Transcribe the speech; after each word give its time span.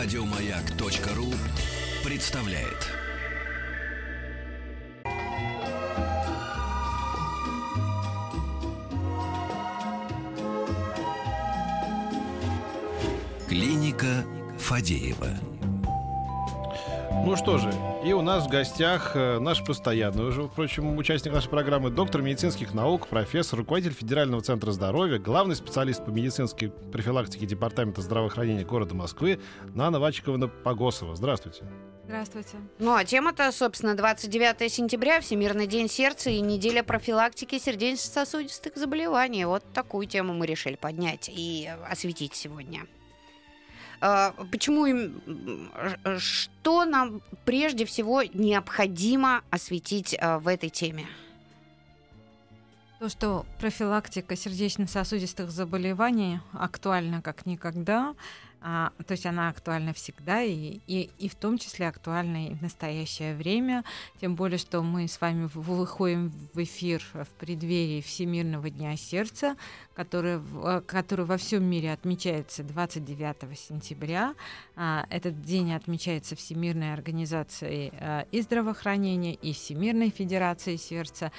Радиомаяк.ру 0.00 1.26
представляет. 2.04 2.86
Клиника 13.48 14.24
Фадеева. 14.56 15.30
Ну 17.24 17.36
что 17.36 17.58
же, 17.58 17.72
и 18.08 18.12
у 18.14 18.22
нас 18.22 18.46
в 18.46 18.48
гостях 18.48 19.12
э, 19.14 19.38
наш 19.38 19.62
постоянный, 19.62 20.24
уже, 20.24 20.44
впрочем, 20.44 20.96
участник 20.96 21.34
нашей 21.34 21.50
программы, 21.50 21.90
доктор 21.90 22.22
медицинских 22.22 22.72
наук, 22.72 23.06
профессор, 23.06 23.58
руководитель 23.58 23.92
Федерального 23.92 24.42
центра 24.42 24.72
здоровья, 24.72 25.18
главный 25.18 25.54
специалист 25.54 26.02
по 26.02 26.08
медицинской 26.08 26.70
профилактике 26.70 27.44
Департамента 27.44 28.00
здравоохранения 28.00 28.64
города 28.64 28.94
Москвы 28.94 29.40
Нана 29.74 30.00
Вачиковна 30.00 30.48
Погосова. 30.48 31.16
Здравствуйте. 31.16 31.64
Здравствуйте. 32.06 32.56
Ну, 32.78 32.94
а 32.94 33.04
тема-то, 33.04 33.52
собственно, 33.52 33.94
29 33.94 34.72
сентября, 34.72 35.20
Всемирный 35.20 35.66
день 35.66 35.90
сердца 35.90 36.30
и 36.30 36.40
неделя 36.40 36.82
профилактики 36.82 37.58
сердечно-сосудистых 37.58 38.76
заболеваний. 38.76 39.44
Вот 39.44 39.64
такую 39.74 40.06
тему 40.06 40.32
мы 40.32 40.46
решили 40.46 40.76
поднять 40.76 41.28
и 41.28 41.68
осветить 41.90 42.34
сегодня. 42.34 42.86
А, 44.00 44.32
Почему 44.50 44.86
им, 44.86 45.20
ш- 46.04 46.18
что 46.18 46.84
нам 46.84 47.20
прежде 47.44 47.84
всего 47.84 48.22
необходимо 48.22 49.42
осветить 49.50 50.16
а, 50.20 50.38
в 50.38 50.46
этой 50.48 50.68
теме? 50.70 51.06
То, 53.00 53.08
что 53.08 53.46
профилактика 53.60 54.34
сердечно-сосудистых 54.36 55.50
заболеваний 55.50 56.40
актуальна 56.52 57.22
как 57.22 57.46
никогда, 57.46 58.14
а, 58.60 58.92
то 59.06 59.12
есть 59.12 59.26
она 59.26 59.48
актуальна 59.48 59.92
всегда 59.92 60.42
и, 60.42 60.80
и, 60.86 61.10
и 61.18 61.28
в 61.28 61.34
том 61.34 61.58
числе 61.58 61.88
актуальна 61.88 62.48
и 62.48 62.54
в 62.54 62.62
настоящее 62.62 63.34
время, 63.36 63.84
тем 64.20 64.34
более, 64.34 64.58
что 64.58 64.82
мы 64.82 65.06
с 65.06 65.20
вами 65.20 65.48
выходим 65.54 66.32
в 66.54 66.62
эфир 66.62 67.02
в 67.12 67.28
преддверии 67.38 68.00
Всемирного 68.00 68.70
дня 68.70 68.96
сердца, 68.96 69.56
который, 69.94 70.40
э, 70.64 70.80
который 70.86 71.24
во 71.24 71.36
всем 71.36 71.64
мире 71.64 71.92
отмечается 71.92 72.62
29 72.62 73.56
сентября. 73.58 74.34
А, 74.76 75.06
Этот 75.10 75.42
день 75.42 75.72
отмечается 75.72 76.36
Всемирной 76.36 76.92
организацией 76.92 77.92
э, 77.92 78.24
и 78.32 78.40
здравоохранения, 78.40 79.34
и 79.34 79.52
Всемирной 79.52 80.10
федерацией 80.10 80.78
сердца, 80.78 81.32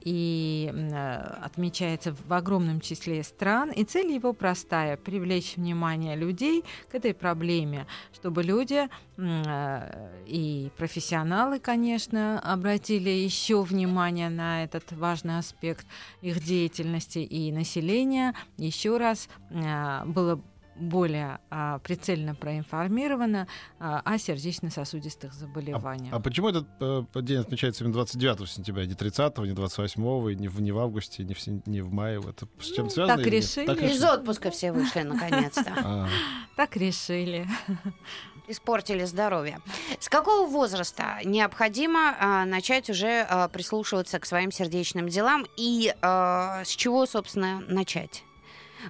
и 0.00 0.70
м, 0.70 0.88
э, 0.92 1.16
отмечается 1.42 2.14
в 2.14 2.32
огромном 2.32 2.80
числе 2.80 3.22
стран. 3.22 3.70
И 3.70 3.84
цель 3.84 4.12
его 4.12 4.32
простая— 4.32 4.96
привлечь 5.04 5.56
внимание 5.56 6.16
людей 6.16 6.64
к 6.90 6.94
этой 6.94 7.14
проблеме, 7.14 7.86
чтобы 8.12 8.42
люди 8.42 8.88
э, 9.16 10.08
и 10.26 10.70
профессионалы, 10.76 11.58
конечно, 11.60 12.40
обратили 12.40 13.10
еще 13.10 13.62
внимание 13.62 14.28
на 14.28 14.64
этот 14.64 14.92
важный 14.92 15.38
аспект 15.38 15.86
их 16.20 16.42
деятельности 16.44 17.18
и 17.18 17.50
населения 17.52 18.34
еще 18.58 18.98
раз 18.98 19.28
э, 19.50 20.04
было 20.04 20.40
более 20.76 21.38
а, 21.50 21.78
прицельно 21.78 22.34
проинформировано 22.34 23.46
а, 23.78 24.00
о 24.04 24.18
сердечно-сосудистых 24.18 25.32
заболеваниях. 25.32 26.12
А 26.12 26.20
почему 26.20 26.48
этот 26.48 26.66
э, 26.80 27.04
день 27.22 27.38
отмечается 27.38 27.84
именно 27.84 27.94
29 27.94 28.48
сентября, 28.48 28.86
не 28.86 28.94
30 28.94 29.38
не 29.38 29.52
28 29.52 30.30
и 30.30 30.36
не 30.36 30.48
в, 30.48 30.60
не 30.60 30.72
в 30.72 30.78
августе, 30.78 31.24
не 31.24 31.34
в, 31.34 31.66
не 31.66 31.80
в 31.80 31.92
мае? 31.92 32.20
Это 32.20 32.46
с 32.60 32.70
чем 32.72 32.90
связано? 32.90 33.16
Ну, 33.16 33.22
так 33.22 33.26
или 33.26 33.36
нет? 33.36 33.44
решили. 33.44 33.66
Так 33.66 33.82
Из 33.82 34.02
отпуска 34.02 34.50
все 34.50 34.72
вышли, 34.72 35.00
наконец-то. 35.00 35.64
А, 35.84 36.08
Так 36.56 36.76
решили. 36.76 37.46
Испортили 38.48 39.04
здоровье. 39.04 39.60
С 39.98 40.08
какого 40.08 40.46
возраста 40.46 41.18
необходимо 41.24 42.14
а, 42.18 42.44
начать 42.44 42.90
уже 42.90 43.26
а, 43.28 43.48
прислушиваться 43.48 44.18
к 44.18 44.26
своим 44.26 44.52
сердечным 44.52 45.08
делам 45.08 45.46
и 45.56 45.94
а, 46.02 46.62
с 46.64 46.68
чего, 46.68 47.06
собственно, 47.06 47.60
начать? 47.68 48.22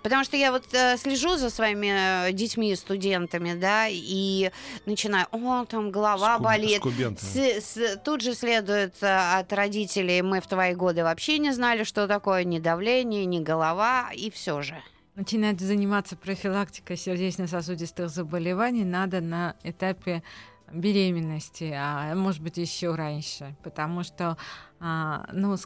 Потому 0.03 0.25
что 0.25 0.37
я 0.37 0.51
вот 0.53 0.65
э, 0.73 0.97
слежу 0.97 1.37
за 1.37 1.51
своими 1.51 2.29
э, 2.29 2.33
детьми, 2.33 2.75
студентами, 2.77 3.55
да, 3.55 3.87
и 3.89 4.51
начинаю, 4.87 5.27
о, 5.33 5.65
там 5.65 5.91
голова 5.91 6.37
скуб- 6.37 6.43
болит. 6.43 6.81
С- 7.25 7.65
с- 7.77 7.97
тут 8.05 8.21
же 8.21 8.35
следует 8.35 8.95
э, 9.03 9.39
от 9.39 9.53
родителей, 9.53 10.23
мы 10.23 10.41
в 10.41 10.47
твои 10.47 10.75
годы 10.75 11.03
вообще 11.05 11.39
не 11.39 11.53
знали, 11.53 11.85
что 11.85 12.07
такое 12.09 12.45
ни 12.45 12.59
давление, 12.59 13.25
ни 13.25 13.39
голова, 13.41 14.11
и 14.15 14.31
все 14.31 14.63
же. 14.63 14.83
Начинать 15.15 15.61
заниматься 15.61 16.17
профилактикой 16.17 16.97
сердечно-сосудистых 16.97 18.09
заболеваний 18.09 18.85
надо 18.85 19.21
на 19.21 19.55
этапе 19.63 20.23
беременности, 20.73 21.73
а 21.75 22.15
может 22.15 22.43
быть 22.43 22.57
еще 22.57 22.95
раньше, 22.95 23.55
потому 23.63 24.03
что, 24.03 24.37
а, 24.81 25.27
ну, 25.33 25.57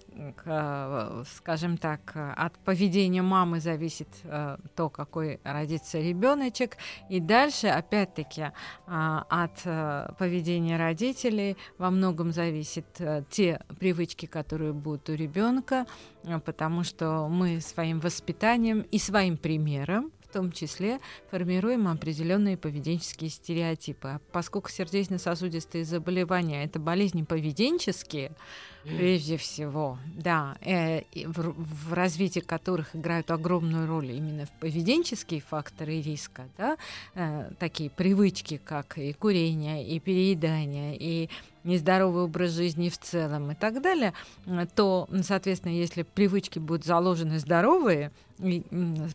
скажем 1.37 1.79
так, 1.79 2.13
от 2.15 2.59
поведения 2.59 3.23
мамы 3.23 3.61
зависит 3.61 4.09
э, 4.25 4.59
то, 4.77 4.89
какой 4.89 5.41
родится 5.45 5.99
ребеночек, 5.99 6.77
и 7.09 7.21
дальше, 7.21 7.69
опять-таки, 7.69 8.53
а, 8.87 9.27
от 9.29 9.61
э, 9.65 10.13
поведения 10.19 10.77
родителей 10.77 11.57
во 11.79 11.91
многом 11.91 12.33
зависит 12.33 12.87
э, 12.99 13.25
те 13.31 13.61
привычки, 13.81 14.27
которые 14.27 14.73
будут 14.73 15.09
у 15.09 15.15
ребенка, 15.15 15.87
потому 16.45 16.85
что 16.85 17.29
мы 17.29 17.61
своим 17.61 18.01
воспитанием 18.01 18.81
и 18.83 18.99
своим 18.99 19.37
примером 19.37 20.13
в 20.29 20.33
том 20.33 20.53
числе 20.53 21.01
формируем 21.31 21.89
определенные 21.89 22.57
поведенческие 22.57 23.31
стереотипы. 23.31 24.21
Поскольку 24.33 24.69
сердечно-сосудистые 24.69 25.85
заболевания 25.85 26.65
это 26.65 26.79
болезни 26.79 27.23
поведенческие, 27.23 28.33
прежде 28.85 29.37
всего, 29.37 29.99
да, 30.17 30.57
э, 30.61 31.03
в, 31.27 31.55
в 31.89 31.93
развитии 31.93 32.41
которых 32.41 32.95
играют 32.95 33.31
огромную 33.31 33.87
роль 33.87 34.13
именно 34.13 34.47
поведенческие 34.61 35.41
факторы 35.41 36.01
риска, 36.01 36.49
да, 36.57 36.77
э, 37.15 37.51
такие 37.59 37.91
привычки, 37.91 38.61
как 38.65 38.99
и 38.99 39.13
курение, 39.13 39.87
и 39.87 39.99
переедание, 40.01 40.97
и 40.97 41.29
нездоровый 41.65 42.25
образ 42.25 42.53
жизни 42.53 42.89
в 42.89 42.99
целом 42.99 43.51
и 43.51 43.55
так 43.55 43.83
далее, 43.83 44.15
э, 44.47 44.67
то, 44.75 45.09
соответственно, 45.23 45.73
если 45.73 46.03
привычки 46.03 46.59
будут 46.59 46.85
заложены 46.85 47.39
здоровые, 47.39 48.11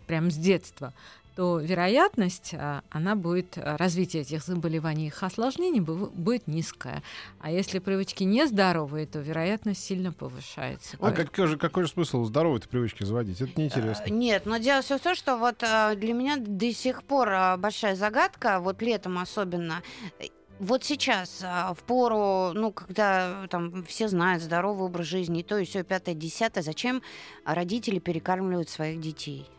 прям 0.05 0.31
с 0.31 0.35
детства, 0.35 0.93
то 1.35 1.59
вероятность, 1.59 2.53
а, 2.53 2.83
она 2.89 3.15
будет, 3.15 3.57
а, 3.57 3.77
развитие 3.77 4.21
этих 4.21 4.43
заболеваний, 4.43 5.07
их 5.07 5.23
осложнений 5.23 5.79
бу- 5.81 6.11
будет 6.11 6.47
низкая. 6.47 7.01
А 7.39 7.49
если 7.51 7.79
привычки 7.79 8.23
нездоровые, 8.23 9.07
то 9.07 9.19
вероятность 9.19 9.83
сильно 9.83 10.11
повышается. 10.11 10.97
а 10.99 11.11
какой 11.11 11.47
же, 11.47 11.57
какой 11.57 11.83
же 11.83 11.89
смысл 11.89 12.23
здоровой 12.25 12.59
привычки 12.61 13.03
заводить? 13.03 13.41
Это 13.41 13.51
Э, 13.51 13.59
неинтересно. 13.61 14.09
Нет, 14.11 14.45
но 14.45 14.57
дело 14.57 14.81
все 14.81 14.97
в 14.97 15.01
том, 15.01 15.15
что 15.15 15.37
вот 15.37 15.63
э, 15.63 15.95
для 15.95 16.13
меня 16.13 16.37
до 16.37 16.71
сих 16.73 17.03
пор 17.03 17.29
э, 17.29 17.57
большая 17.57 17.95
загадка, 17.95 18.59
вот 18.59 18.81
летом 18.81 19.17
особенно. 19.17 19.81
э, 20.19 20.25
Вот 20.59 20.83
сейчас, 20.83 21.41
э, 21.41 21.73
в 21.73 21.83
пору, 21.83 22.53
ну, 22.53 22.71
когда 22.71 23.47
там 23.49 23.83
все 23.85 24.07
знают 24.07 24.43
здоровый 24.43 24.85
образ 24.85 25.07
жизни, 25.07 25.39
и 25.39 25.43
то, 25.43 25.57
и 25.57 25.65
все, 25.65 25.83
пятое, 25.83 26.13
десятое, 26.15 26.63
зачем 26.63 27.01
родители 27.43 27.97
перекармливают 27.99 28.69
своих 28.69 28.99
детей? 29.01 29.49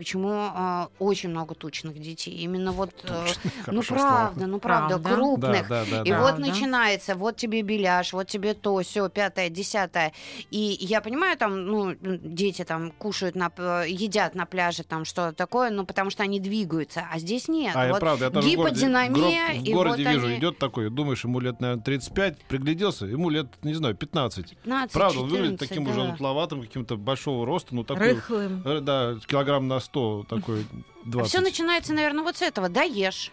Почему 0.00 0.30
э, 0.32 0.86
очень 0.98 1.28
много 1.28 1.54
тучных 1.54 1.98
детей? 2.00 2.34
Именно 2.38 2.72
вот, 2.72 2.88
э, 3.04 3.26
ну 3.66 3.82
Хорошее 3.82 4.00
слово. 4.00 4.08
правда, 4.08 4.46
ну 4.46 4.58
правда, 4.58 4.98
Правда. 4.98 5.08
Да, 5.10 5.14
крупных. 5.14 5.68
да, 5.68 5.84
да, 5.90 6.02
И 6.04 6.10
да. 6.10 6.20
вот 6.22 6.28
Правда. 6.36 6.40
начинается, 6.46 7.14
вот 7.16 7.36
тебе 7.36 7.60
беляш, 7.60 8.14
вот 8.14 8.26
тебе 8.26 8.54
то, 8.54 8.80
все, 8.80 9.10
пятое, 9.10 9.50
десятое. 9.50 10.14
И 10.50 10.78
я 10.80 11.02
понимаю, 11.02 11.36
там, 11.36 11.66
ну, 11.66 11.94
дети 12.00 12.64
там 12.64 12.92
кушают, 12.92 13.34
на, 13.36 13.50
п- 13.50 13.84
едят 13.90 14.34
на 14.34 14.46
пляже, 14.46 14.84
там 14.84 15.04
что-то 15.04 15.34
такое, 15.36 15.68
ну, 15.68 15.84
потому 15.84 16.08
что 16.08 16.22
они 16.22 16.40
двигаются, 16.40 17.06
а 17.12 17.18
здесь 17.18 17.46
нет. 17.48 17.76
А, 17.76 17.84
я 17.84 17.90
вот 17.92 18.00
правда, 18.00 18.24
я 18.24 18.30
тоже 18.30 18.48
в 18.48 18.54
городе, 18.56 18.74
гиподинамия, 18.76 19.60
в 19.60 19.64
и 19.66 19.72
городе 19.74 20.04
вот 20.04 20.12
вижу, 20.14 20.26
они 20.28 20.38
идет 20.38 20.56
такой, 20.56 20.88
думаешь, 20.88 21.22
ему 21.24 21.40
лет, 21.40 21.60
наверное, 21.60 21.82
35, 21.84 22.38
пригляделся, 22.48 23.04
ему 23.04 23.28
лет, 23.28 23.48
не 23.62 23.74
знаю, 23.74 23.94
15. 23.94 24.56
15, 24.64 24.92
Правда, 24.94 25.20
он 25.20 25.28
выглядит 25.28 25.60
14, 25.60 25.68
таким 25.68 25.84
да. 25.84 25.90
уже 25.90 26.12
утловатым, 26.14 26.62
каким-то 26.62 26.96
большого 26.96 27.44
роста, 27.44 27.74
ну 27.74 27.84
такой, 27.84 28.14
Рыхлым. 28.14 28.62
э, 28.64 28.80
да, 28.80 29.16
килограмм 29.26 29.68
на 29.68 29.78
100, 29.78 29.89
такой 29.92 30.66
20. 31.04 31.28
Все 31.30 31.40
начинается, 31.40 31.92
наверное, 31.92 32.24
вот 32.24 32.36
с 32.36 32.42
этого. 32.42 32.68
Даешь. 32.68 33.32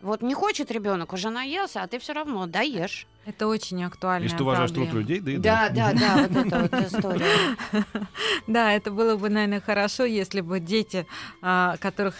Вот 0.00 0.20
не 0.20 0.34
хочет 0.34 0.70
ребенок, 0.70 1.14
уже 1.14 1.30
наелся, 1.30 1.82
а 1.82 1.86
ты 1.86 1.98
все 1.98 2.12
равно 2.12 2.46
даешь. 2.46 3.06
Это 3.24 3.46
очень 3.46 3.82
актуальная 3.84 4.24
Если 4.24 4.36
ты 4.36 4.42
уважаешь 4.42 4.70
труд 4.70 4.90
проблема. 4.90 5.08
людей, 5.08 5.20
да 5.20 5.30
и 5.32 5.36
Да, 5.38 5.68
да, 5.70 5.92
да, 5.94 6.28
вот 6.28 6.36
эта 6.46 6.58
вот 6.60 6.74
история. 6.74 7.56
Да, 8.46 8.72
это 8.72 8.90
было 8.90 9.16
бы, 9.16 9.30
наверное, 9.30 9.62
хорошо, 9.62 10.04
если 10.04 10.42
бы 10.42 10.60
дети, 10.60 11.06
а, 11.40 11.78
которых 11.78 12.16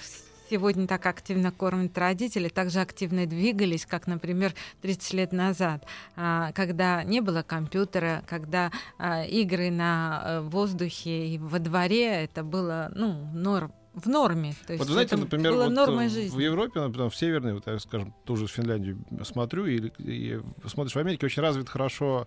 сегодня 0.55 0.87
так 0.87 1.05
активно 1.07 1.51
кормят 1.51 1.99
родители, 1.99 2.49
также 2.49 2.81
активно 2.81 3.27
двигались, 3.27 3.87
как, 3.87 4.07
например, 4.07 4.55
30 4.83 5.13
лет 5.15 5.33
назад, 5.33 5.85
а, 6.15 6.53
когда 6.53 7.03
не 7.03 7.21
было 7.21 7.43
компьютера, 7.43 8.23
когда 8.29 8.71
а, 8.97 9.25
игры 9.25 9.73
на 9.73 10.23
э, 10.25 10.41
воздухе 10.43 11.27
и 11.27 11.39
во 11.39 11.59
дворе 11.59 12.07
это 12.07 12.45
было 12.45 12.93
ну, 12.95 13.29
норм 13.35 13.73
в 13.95 14.09
норме. 14.09 14.55
То 14.67 14.75
есть 14.75 14.85
Вот 14.85 14.93
знаете, 14.93 15.17
например, 15.17 15.53
было 15.53 15.65
вот 15.65 15.73
э, 15.73 15.75
нормой 15.75 16.09
в 16.09 16.13
жизни. 16.13 16.43
Европе, 16.43 16.81
например, 16.81 17.11
в 17.11 17.17
Северной, 17.17 17.55
вот, 17.55 17.67
я, 17.67 17.79
скажем, 17.79 18.15
тоже 18.25 18.47
Финляндию 18.47 18.99
смотрю, 19.25 19.67
и, 19.67 19.91
и 19.99 20.41
смотришь, 20.67 20.95
в 20.95 20.99
Америке 20.99 21.27
очень 21.27 21.43
развит 21.43 21.69
хорошо 21.69 22.27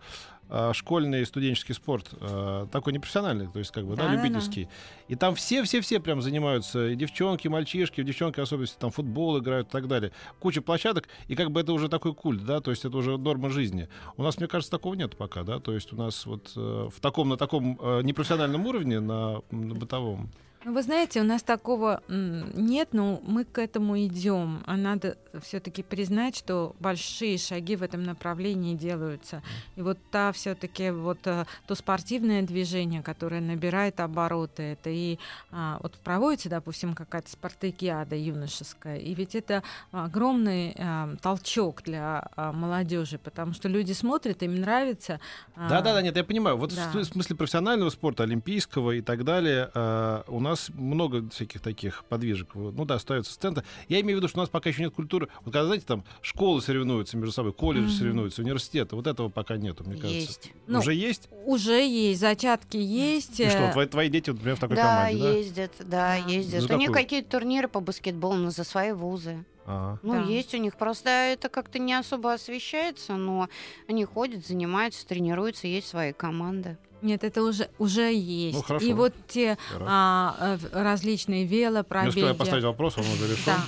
школьный 0.73 1.21
и 1.21 1.25
студенческий 1.25 1.75
спорт, 1.75 2.09
а, 2.19 2.67
такой 2.67 2.93
непрофессиональный, 2.93 3.47
то 3.47 3.59
есть 3.59 3.71
как 3.71 3.85
бы, 3.85 3.95
да, 3.95 4.03
Да-да-да. 4.03 4.23
любительский. 4.23 4.67
И 5.07 5.15
там 5.15 5.35
все-все-все 5.35 5.99
прям 5.99 6.21
занимаются, 6.21 6.87
и 6.87 6.95
девчонки, 6.95 7.47
и 7.47 7.49
мальчишки, 7.49 8.01
девчонки 8.03 8.39
особенно 8.39 8.63
если 8.63 8.79
там 8.79 8.91
футбол 8.91 9.39
играют 9.39 9.67
и 9.67 9.71
так 9.71 9.87
далее. 9.87 10.11
Куча 10.39 10.61
площадок, 10.61 11.09
и 11.27 11.35
как 11.35 11.51
бы 11.51 11.61
это 11.61 11.73
уже 11.73 11.89
такой 11.89 12.13
культ, 12.13 12.45
да, 12.45 12.61
то 12.61 12.71
есть 12.71 12.85
это 12.85 12.95
уже 12.97 13.17
норма 13.17 13.49
жизни. 13.49 13.89
У 14.15 14.23
нас, 14.23 14.37
мне 14.37 14.47
кажется, 14.47 14.71
такого 14.71 14.93
нет 14.93 15.17
пока, 15.17 15.43
да, 15.43 15.59
то 15.59 15.73
есть 15.73 15.91
у 15.93 15.95
нас 15.95 16.25
вот 16.25 16.51
э, 16.55 16.89
в 16.93 16.99
таком, 17.01 17.29
на 17.29 17.37
таком 17.37 17.77
э, 17.81 18.01
непрофессиональном 18.03 18.65
уровне, 18.65 18.99
на, 18.99 19.41
на 19.51 19.75
бытовом, 19.75 20.31
Ну, 20.67 20.73
вы 20.73 20.83
знаете, 20.83 21.21
у 21.21 21.23
нас 21.23 21.43
такого 21.43 22.03
нет, 22.09 22.89
но 22.91 23.21
мы 23.23 23.45
к 23.45 23.57
этому 23.57 23.97
идем. 24.03 24.63
А 24.65 24.75
надо 24.75 25.17
все-таки 25.41 25.81
признать, 25.81 26.35
что 26.35 26.75
большие 26.81 27.37
шаги 27.37 27.77
в 27.77 27.83
этом 27.83 28.03
направлении 28.03 28.75
делаются. 28.75 29.41
И 29.77 29.81
вот 29.81 29.97
та 30.11 30.33
все-таки 30.33 30.91
вот 30.91 31.19
э, 31.25 31.45
то 31.67 31.75
спортивное 31.75 32.41
движение, 32.41 33.01
которое 33.01 33.39
набирает 33.39 34.01
обороты, 34.01 34.63
это 34.63 34.89
и 34.89 35.19
а, 35.51 35.79
вот 35.81 35.93
проводится, 35.99 36.49
допустим, 36.49 36.95
какая-то 36.95 37.31
спартакиада 37.31 38.17
юношеская, 38.17 38.97
и 38.97 39.13
ведь 39.13 39.35
это 39.35 39.63
огромный 39.91 40.75
а, 40.77 41.15
толчок 41.21 41.83
для 41.83 42.27
молодежи, 42.35 43.17
потому 43.17 43.53
что 43.53 43.69
люди 43.69 43.93
смотрят, 43.93 44.43
им 44.43 44.59
нравится. 44.59 45.21
а, 45.55 45.69
Да, 45.69 45.81
да, 45.81 45.93
да, 45.93 46.01
нет, 46.01 46.17
я 46.17 46.25
понимаю. 46.25 46.57
Вот 46.57 46.75
да. 46.75 46.91
в 46.91 47.03
смысле 47.05 47.37
профессионального 47.37 47.89
спорта, 47.89 48.23
олимпийского 48.23 48.91
и 48.91 49.01
так 49.01 49.23
далее, 49.23 49.69
э, 49.73 50.23
у 50.27 50.41
нас 50.41 50.56
много 50.73 51.27
всяких 51.29 51.61
таких 51.61 52.03
подвижек. 52.05 52.49
Ну 52.55 52.85
да, 52.85 52.99
ставятся 52.99 53.33
сценты. 53.33 53.63
Я 53.87 54.01
имею 54.01 54.17
в 54.17 54.21
виду, 54.21 54.27
что 54.27 54.39
у 54.39 54.41
нас 54.41 54.49
пока 54.49 54.69
еще 54.69 54.81
нет 54.83 54.93
культуры. 54.93 55.27
Вот 55.45 55.51
когда, 55.53 55.65
знаете, 55.65 55.85
там 55.85 56.03
школы 56.21 56.61
соревнуются 56.61 57.17
между 57.17 57.31
собой, 57.31 57.53
колледжи 57.53 57.87
Мгм. 57.87 57.95
соревнуются, 57.95 58.41
университеты, 58.41 58.95
вот 58.95 59.07
этого 59.07 59.29
пока 59.29 59.57
нету, 59.57 59.83
мне 59.83 59.95
кажется. 59.95 60.19
Есть. 60.19 60.51
Ну, 60.67 60.79
Уже 60.79 60.93
есть? 60.93 61.29
Уже 61.45 61.85
есть, 61.85 62.19
зачатки 62.19 62.77
есть. 62.77 63.39
И 63.39 63.43
э, 63.43 63.49
что, 63.49 63.71
твои, 63.71 63.87
твои 63.87 64.09
дети, 64.09 64.29
например, 64.29 64.55
в 64.55 64.59
такой 64.59 64.75
Да, 64.75 64.83
команде, 64.83 65.21
да? 65.23 65.29
ездят, 65.31 65.71
да, 65.79 65.85
Да. 65.87 66.15
ездят. 66.15 66.63
За 66.63 66.75
у 66.75 66.77
них 66.77 66.91
какие-то 66.91 67.29
турниры 67.31 67.67
по 67.67 67.79
баскетболу 67.79 68.35
но 68.35 68.49
за 68.51 68.63
свои 68.63 68.91
вузы. 68.91 69.45
Ага. 69.65 69.99
Ну, 70.01 70.13
Да. 70.13 70.21
есть 70.31 70.53
у 70.53 70.57
них. 70.57 70.77
Просто 70.77 71.09
это 71.09 71.49
как-то 71.49 71.77
не 71.79 71.93
особо 71.93 72.33
освещается, 72.33 73.17
но 73.17 73.49
они 73.87 74.05
ходят, 74.05 74.45
занимаются, 74.47 75.05
тренируются, 75.05 75.67
есть 75.67 75.87
свои 75.87 76.13
команды. 76.13 76.77
Нет, 77.01 77.23
это 77.23 77.43
уже, 77.43 77.69
уже 77.77 78.13
есть. 78.13 78.57
Ну, 78.57 78.63
хорошо. 78.63 78.85
И 78.85 78.93
вот 78.93 79.13
те 79.27 79.57
а, 79.79 80.35
э, 80.39 80.57
различные 80.71 81.41
Не 81.41 81.45
успеваю 81.45 81.71
велопробеги. 81.71 82.33
поставить 82.37 82.63
вопрос, 82.63 82.97
он 82.97 83.05
уже 83.05 83.31
решен. 83.31 83.43
Да. 83.45 83.61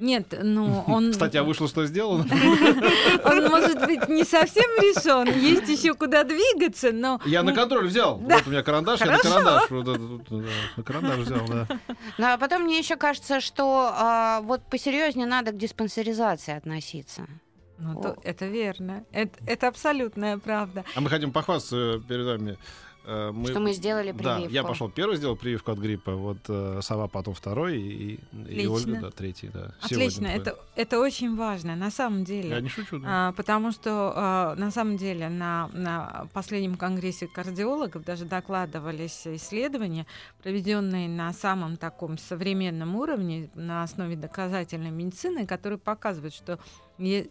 Нет, 0.00 0.34
ну 0.42 0.82
он... 0.86 1.12
Кстати, 1.12 1.36
а 1.36 1.44
вышло, 1.44 1.68
что 1.68 1.84
сделано? 1.86 2.24
Он 3.24 3.48
может 3.48 3.84
быть 3.84 4.08
не 4.08 4.24
совсем 4.24 4.64
решен, 4.80 5.30
есть 5.38 5.68
еще 5.68 5.94
куда 5.94 6.24
двигаться, 6.24 6.90
но... 6.90 7.20
Я 7.26 7.42
на 7.42 7.52
контроль 7.52 7.86
взял. 7.86 8.16
Вот 8.16 8.46
у 8.46 8.50
меня 8.50 8.62
карандаш, 8.62 9.00
я 9.00 9.12
на 9.12 9.18
карандаш. 9.18 9.70
На 9.70 10.82
карандаш 10.82 11.18
взял, 11.18 11.46
да. 11.46 11.68
Ну, 12.16 12.26
а 12.26 12.38
потом 12.38 12.62
мне 12.62 12.78
еще 12.78 12.96
кажется, 12.96 13.40
что 13.40 13.90
а, 13.92 14.40
вот 14.40 14.62
посерьезнее 14.70 15.26
надо 15.26 15.52
к 15.52 15.58
диспансеризации 15.58 16.56
относиться. 16.56 17.26
Ну, 17.80 18.00
то- 18.00 18.16
это 18.22 18.46
верно. 18.46 19.04
Это, 19.12 19.38
это 19.46 19.68
абсолютная 19.68 20.38
правда. 20.38 20.84
А 20.94 21.00
мы 21.00 21.08
хотим 21.10 21.32
похвастаться 21.32 22.00
перед 22.08 22.26
вами. 22.26 22.58
Э, 23.04 23.30
Мы, 23.32 23.48
Что 23.48 23.60
мы 23.60 23.72
сделали 23.72 24.12
Да, 24.12 24.34
прививку. 24.34 24.54
я 24.54 24.62
пошел 24.62 24.90
первый, 24.90 25.16
сделал 25.16 25.36
прививку 25.36 25.72
от 25.72 25.78
гриппа, 25.78 26.14
вот 26.14 26.38
э, 26.48 26.80
Сова 26.82 27.08
потом 27.08 27.34
второй, 27.34 27.80
и, 27.80 28.20
и. 28.48 28.66
Ольга, 28.66 29.00
да, 29.00 29.10
третий, 29.10 29.48
да. 29.48 29.72
Отлично, 29.80 30.28
Сегодня 30.28 30.36
это, 30.36 30.58
это 30.76 31.00
очень 31.00 31.34
важно, 31.36 31.76
на 31.76 31.90
самом 31.90 32.24
деле. 32.24 32.50
Я 32.50 32.60
не 32.60 32.68
шучу, 32.68 32.98
да. 32.98 33.28
А, 33.28 33.32
потому 33.32 33.72
что 33.72 34.12
а, 34.14 34.54
на 34.56 34.70
самом 34.70 34.96
деле 34.96 35.28
на, 35.28 35.70
на 35.72 36.28
последнем 36.34 36.76
конгрессе 36.76 37.26
кардиологов 37.26 38.04
даже 38.04 38.26
докладывались 38.26 39.26
исследования, 39.26 40.06
проведенные 40.42 41.08
на 41.08 41.32
самом 41.32 41.78
таком 41.78 42.18
современном 42.18 42.96
уровне 42.96 43.48
на 43.54 43.82
основе 43.82 44.14
доказательной 44.14 44.90
медицины, 44.90 45.46
которые 45.46 45.78
показывают, 45.78 46.34
что 46.34 46.58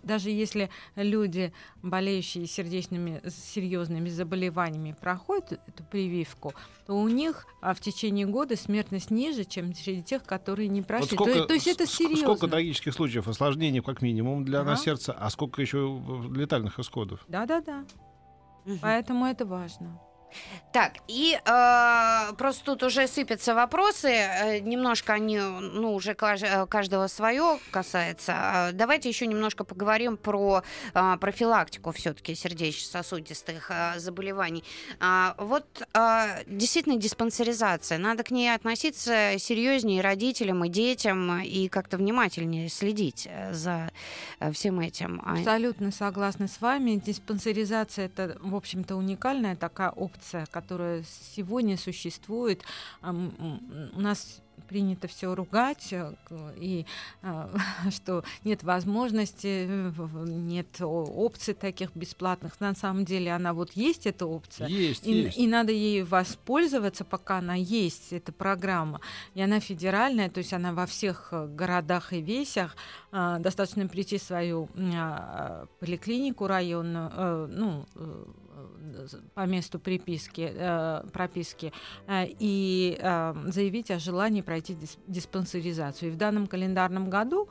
даже 0.04 0.30
если 0.32 0.70
люди, 0.96 1.54
болеющие 1.84 2.46
сердечными 2.48 3.22
серьезными 3.30 4.10
заболеваниями, 4.10 4.96
проходят 5.00 5.60
эту 5.68 5.84
прививку, 5.84 6.54
то 6.88 6.94
у 7.00 7.08
них 7.08 7.46
а, 7.62 7.74
в 7.74 7.80
течение 7.80 8.26
года 8.26 8.56
смертность 8.56 9.12
ниже, 9.12 9.44
чем 9.46 9.74
среди 9.74 10.02
тех, 10.02 10.24
которые 10.24 10.68
не 10.70 10.82
Вот 10.82 10.88
прошли. 10.88 11.16
сколько, 11.16 11.34
то, 11.34 11.46
то 11.46 11.54
есть 11.54 11.68
это 11.68 11.86
серьезно. 11.86 12.26
сколько 12.26 12.48
трагических 12.48 12.94
случаев, 12.94 13.28
осложнений 13.28 13.82
как 13.82 14.02
минимум 14.02 14.44
для 14.44 14.62
Ага. 14.62 14.72
на 14.72 14.78
сердце, 14.78 15.14
а 15.14 15.30
сколько 15.30 15.62
еще 15.62 16.02
летальных 16.34 16.80
исходов. 16.80 17.24
Да-да-да. 17.28 17.86
Мгм. 18.66 18.80
Поэтому 18.82 19.26
это 19.26 19.46
важно. 19.46 20.00
Так, 20.72 20.94
и 21.08 21.40
э, 21.44 22.34
просто 22.38 22.66
тут 22.66 22.84
уже 22.84 23.08
сыпятся 23.08 23.56
вопросы, 23.56 24.10
э, 24.10 24.60
немножко 24.60 25.14
они, 25.14 25.40
ну, 25.40 25.94
уже 25.96 26.12
э, 26.12 26.66
каждого 26.68 27.08
свое 27.08 27.60
касается. 27.72 28.34
А 28.36 28.72
Давайте 28.72 29.10
еще 29.10 29.26
немножко 29.28 29.64
поговорим 29.64 30.18
про 30.18 30.64
э, 30.94 31.18
профилактику 31.20 31.92
все-таки 31.92 32.36
сердечно-сосудистых 32.36 33.72
э, 33.72 34.00
заболеваний. 34.00 34.64
А, 35.00 35.36
вот 35.38 35.66
э, 35.94 36.44
действительно 36.48 36.98
диспансеризация, 36.98 37.98
надо 37.98 38.24
к 38.24 38.32
ней 38.32 38.54
относиться 38.54 39.36
серьезнее 39.40 40.02
родителям, 40.02 40.64
и 40.66 40.70
детям, 40.70 41.42
и 41.42 41.68
как-то 41.68 41.98
внимательнее 41.98 42.70
следить 42.70 43.28
э, 43.30 43.54
за 43.54 43.92
э, 44.40 44.52
всем 44.52 44.80
этим. 44.80 45.22
А- 45.26 45.34
Абсолютно 45.34 45.92
согласна 45.92 46.48
с 46.48 46.62
вами. 46.62 47.02
Диспансеризация 47.04 48.06
это, 48.06 48.38
в 48.42 48.56
общем-то, 48.56 48.96
уникальная 48.96 49.56
такая 49.56 49.90
опция, 49.90 50.19
которая 50.52 51.04
сегодня 51.34 51.78
существует. 51.78 52.64
У 53.02 54.02
нас 54.02 54.42
принято 54.68 55.08
все 55.08 55.34
ругать, 55.36 55.88
э, 55.92 56.14
и 56.58 56.86
а, 57.22 57.52
что 57.92 58.24
нет 58.44 58.64
возможности, 58.64 59.68
э, 59.68 59.92
нет 60.26 60.82
опций 60.82 61.54
таких 61.54 61.96
бесплатных. 61.96 62.60
На 62.60 62.76
самом 62.76 63.06
деле 63.06 63.32
она 63.32 63.54
вот 63.54 63.72
есть, 63.74 64.06
эта 64.06 64.26
опция. 64.26 64.68
Есть, 64.68 65.08
И, 65.08 65.24
есть. 65.24 65.38
и 65.38 65.48
надо 65.48 65.72
ей 65.72 66.04
воспользоваться, 66.04 67.04
пока 67.04 67.38
она 67.40 67.56
есть, 67.56 68.14
эта 68.14 68.32
программа. 68.32 69.02
И 69.34 69.42
она 69.42 69.60
федеральная, 69.60 70.30
то 70.30 70.40
есть 70.40 70.54
она 70.54 70.74
во 70.74 70.86
всех 70.86 71.30
э, 71.32 71.48
городах 71.48 72.14
и 72.14 72.22
весях. 72.22 72.76
А, 73.12 73.40
Достаточно 73.40 73.88
прийти 73.88 74.18
в 74.20 74.24
свою 74.24 74.70
а, 74.76 75.66
поликлинику 75.80 76.46
районную, 76.48 77.12
э, 77.16 77.48
ну, 77.52 77.86
э, 77.96 77.96
э, 77.96 78.26
по 79.34 79.46
месту 79.46 79.80
приписки, 79.80 80.52
э, 80.54 81.04
прописки, 81.12 81.72
э, 82.08 82.26
и 82.40 82.98
э, 83.00 83.34
заявить 83.48 83.92
о 83.92 84.00
желании 84.00 84.42
пройти 84.42 84.74
дис- 84.74 85.00
диспансеризацию. 85.08 86.10
И 86.10 86.14
в 86.14 86.18
данном 86.18 86.48
календарном 86.48 87.10
году, 87.10 87.50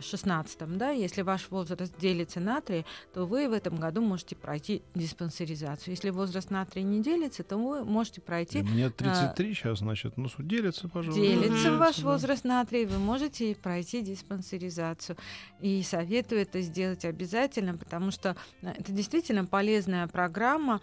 16 0.00 0.76
да, 0.76 0.90
если 0.90 1.22
ваш 1.22 1.50
возраст 1.50 1.96
делится 1.98 2.40
на 2.40 2.60
3, 2.60 2.84
то 3.14 3.26
вы 3.26 3.48
в 3.48 3.52
этом 3.52 3.76
году 3.76 4.00
можете 4.00 4.36
пройти 4.36 4.82
диспансеризацию. 4.94 5.92
Если 5.92 6.10
возраст 6.10 6.50
на 6.50 6.64
3 6.64 6.82
не 6.82 7.02
делится, 7.02 7.42
то 7.42 7.56
вы 7.56 7.84
можете 7.84 8.20
пройти 8.20 8.62
Мне 8.62 8.90
33 8.90 9.54
сейчас, 9.54 9.78
значит, 9.78 10.16
ну, 10.16 10.28
делится, 10.38 10.88
пожалуйста. 10.88 11.20
делится 11.20 11.70
Мгм. 11.70 11.78
ваш 11.78 11.96
да. 11.96 12.02
возраст 12.04 12.44
на 12.44 12.64
3, 12.64 12.86
вы 12.86 12.98
можете 12.98 13.54
пройти 13.54 14.02
диспансеризацию. 14.02 15.16
И 15.60 15.82
советую 15.82 16.42
это 16.42 16.60
сделать 16.60 17.04
обязательно, 17.04 17.76
потому 17.76 18.10
что 18.10 18.36
э, 18.62 18.72
это 18.76 18.92
действительно 18.92 19.44
полезная 19.44 20.06
программа. 20.06 20.80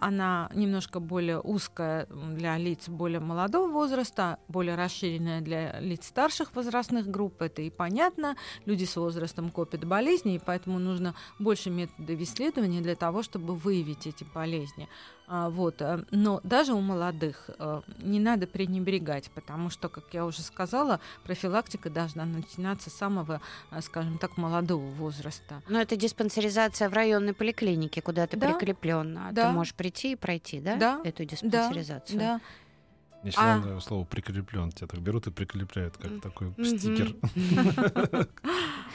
Она 0.00 0.50
немножко 0.54 1.00
более 1.00 1.40
узкая 1.40 2.06
для 2.06 2.56
лиц 2.58 2.88
более 2.88 3.20
молодого 3.20 3.70
возраста, 3.70 4.38
более 4.48 4.74
расширенная 4.74 5.40
для 5.40 5.80
лиц 5.80 6.06
старших 6.06 6.54
возрастных 6.54 7.06
групп. 7.08 7.42
Это 7.42 7.62
и 7.62 7.70
понятно. 7.70 8.36
Люди 8.66 8.84
с 8.84 8.96
возрастом 8.96 9.50
копят 9.50 9.84
болезни, 9.84 10.34
и 10.34 10.40
поэтому 10.44 10.78
нужно 10.78 11.14
больше 11.38 11.70
методов 11.70 12.20
исследования 12.20 12.80
для 12.80 12.94
того, 12.96 13.22
чтобы 13.22 13.54
выявить 13.54 14.06
эти 14.06 14.24
болезни. 14.34 14.88
А, 15.30 15.50
вот. 15.50 15.82
э, 15.82 16.04
Но 16.10 16.40
даже 16.42 16.72
у 16.72 16.80
молодых 16.80 17.50
э, 17.58 17.82
не 17.98 18.18
надо 18.18 18.46
пренебрегать, 18.46 19.30
потому 19.34 19.68
что, 19.68 19.90
как 19.90 20.04
я 20.12 20.24
уже 20.24 20.40
сказала, 20.40 21.00
профилактика 21.22 21.90
должна 21.90 22.24
начинаться 22.24 22.88
с 22.88 22.94
самого, 22.94 23.42
э, 23.70 23.80
скажем 23.82 24.16
так, 24.18 24.38
молодого 24.38 24.86
возраста. 24.86 25.62
Но 25.68 25.80
это 25.80 25.96
диспансеризация 25.96 26.88
в 26.88 26.94
районной 26.94 27.34
поликлинике, 27.34 28.00
куда 28.00 28.26
ты 28.26 28.38
Да. 28.38 28.54
прикреплен. 28.54 29.18
А 29.18 29.32
Да. 29.32 29.48
Ты 29.48 29.52
можешь 29.54 29.74
прийти 29.74 30.12
и 30.12 30.16
пройти, 30.16 30.60
да? 30.60 30.76
Да. 30.76 31.00
Эту 31.04 31.26
диспансеризацию. 31.26 32.18
Да, 32.18 32.40
Всегда 33.22 33.54
А. 33.54 33.58
нравилось 33.58 33.84
слово 33.84 34.04
прикреплен. 34.04 34.70
Тебя 34.70 34.86
так 34.86 35.00
берут 35.00 35.26
и 35.26 35.30
прикрепляют, 35.30 35.96
как 35.96 36.20
такой 36.22 36.52
стикер. 36.64 37.14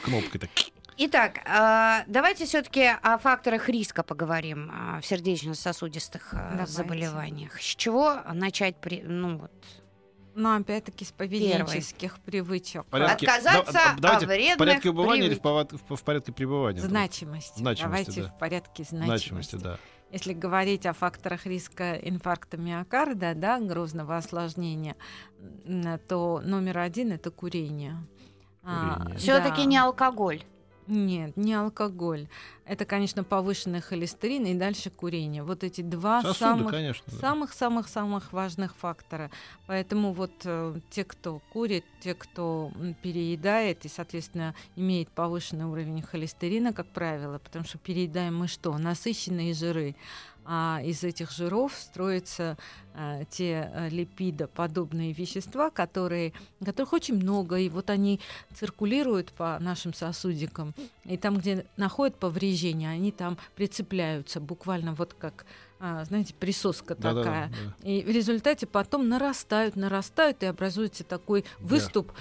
Кнопкой 0.04 0.40
так. 0.40 0.50
Итак, 0.96 1.40
а, 1.44 2.04
давайте 2.06 2.46
все-таки 2.46 2.84
о 3.02 3.18
факторах 3.18 3.68
риска 3.68 4.04
поговорим 4.04 4.70
а, 4.72 5.00
в 5.00 5.06
сердечно-сосудистых 5.06 6.32
а, 6.32 6.50
Давайте. 6.52 6.72
заболеваниях. 6.72 7.60
С 7.60 7.64
чего 7.74 8.18
начать? 8.32 8.76
При... 8.76 9.02
Ну 9.02 9.38
вот. 9.38 9.50
Но 10.36 10.54
опять-таки 10.56 11.04
с 11.04 11.10
поведенческих 11.12 12.18
привычек. 12.20 12.82
В 12.82 12.86
порядке- 12.86 13.26
Отказаться 13.26 13.72
да- 13.72 13.94
давайте 13.98 14.26
от 14.26 14.30
вредных 14.32 14.54
в 14.54 14.58
порядке 14.58 14.90
убывания 14.90 15.24
или 15.26 15.34
в, 15.34 15.40
привычек. 15.40 15.42
повод- 15.42 15.72
в- 15.88 15.96
в 15.96 16.02
порядке 16.04 16.32
пребывания? 16.32 16.80
Значимости. 16.80 17.58
Значимости, 17.58 17.82
Давайте 18.06 18.22
да. 18.22 18.28
в 18.28 18.38
порядке 18.38 18.84
Значимости, 18.84 19.06
значимости. 19.28 19.56
да. 19.56 19.78
Если 20.14 20.32
говорить 20.32 20.86
о 20.86 20.92
факторах 20.92 21.44
риска 21.44 21.94
инфаркта 21.94 22.56
миокарда, 22.56 23.34
да, 23.34 23.58
грозного 23.58 24.16
осложнения, 24.16 24.94
то 26.06 26.40
номер 26.44 26.78
один 26.78 27.10
это 27.10 27.32
курение. 27.32 27.96
А, 28.62 29.00
Курение. 29.00 29.18
Все-таки 29.18 29.62
да. 29.62 29.64
не 29.64 29.76
алкоголь. 29.76 30.44
Нет, 30.86 31.36
не 31.36 31.54
алкоголь. 31.54 32.26
Это, 32.66 32.84
конечно, 32.84 33.24
повышенный 33.24 33.80
холестерин 33.80 34.46
и 34.46 34.54
дальше 34.54 34.90
курение. 34.90 35.42
Вот 35.42 35.64
эти 35.64 35.80
два 35.80 36.22
Сосуды, 36.22 36.38
самых 36.38 36.70
конечно. 36.70 37.04
да. 37.06 37.18
самых-самых-самых 37.18 38.32
важных 38.32 38.74
фактора. 38.76 39.30
Поэтому 39.66 40.12
вот 40.12 40.32
э, 40.44 40.74
те, 40.90 41.04
кто 41.04 41.40
курит, 41.52 41.84
те, 42.00 42.14
кто 42.14 42.72
переедает 43.02 43.84
и, 43.84 43.88
соответственно, 43.88 44.54
имеет 44.76 45.10
повышенный 45.10 45.66
уровень 45.66 46.02
холестерина, 46.02 46.72
как 46.72 46.86
правило, 46.86 47.38
потому 47.38 47.64
что 47.64 47.78
переедаем 47.78 48.36
мы 48.36 48.48
что? 48.48 48.76
Насыщенные 48.76 49.52
жиры. 49.54 49.94
А 50.46 50.80
из 50.84 51.02
этих 51.04 51.30
жиров 51.30 51.72
строятся 51.74 52.58
э, 52.94 53.24
те 53.30 53.70
э, 53.72 53.88
липидоподобные 53.88 55.12
вещества, 55.12 55.70
которые, 55.70 56.32
которых 56.64 56.92
очень 56.92 57.16
много, 57.16 57.56
и 57.58 57.68
вот 57.68 57.88
они 57.88 58.20
циркулируют 58.54 59.32
по 59.32 59.58
нашим 59.58 59.94
сосудикам, 59.94 60.74
и 61.04 61.16
там, 61.16 61.38
где 61.38 61.66
находят 61.76 62.16
повреждения, 62.16 62.90
они 62.90 63.10
там 63.10 63.38
прицепляются, 63.56 64.40
буквально 64.40 64.94
вот 64.94 65.14
как, 65.14 65.46
а, 65.86 66.02
знаете, 66.06 66.32
присоска 66.32 66.94
такая. 66.94 67.50
да. 67.82 67.88
И 67.90 68.02
в 68.02 68.08
результате 68.08 68.66
потом 68.66 69.06
нарастают, 69.10 69.76
нарастают, 69.76 70.42
и 70.42 70.46
образуется 70.46 71.04
такой 71.04 71.44
выступ, 71.60 72.12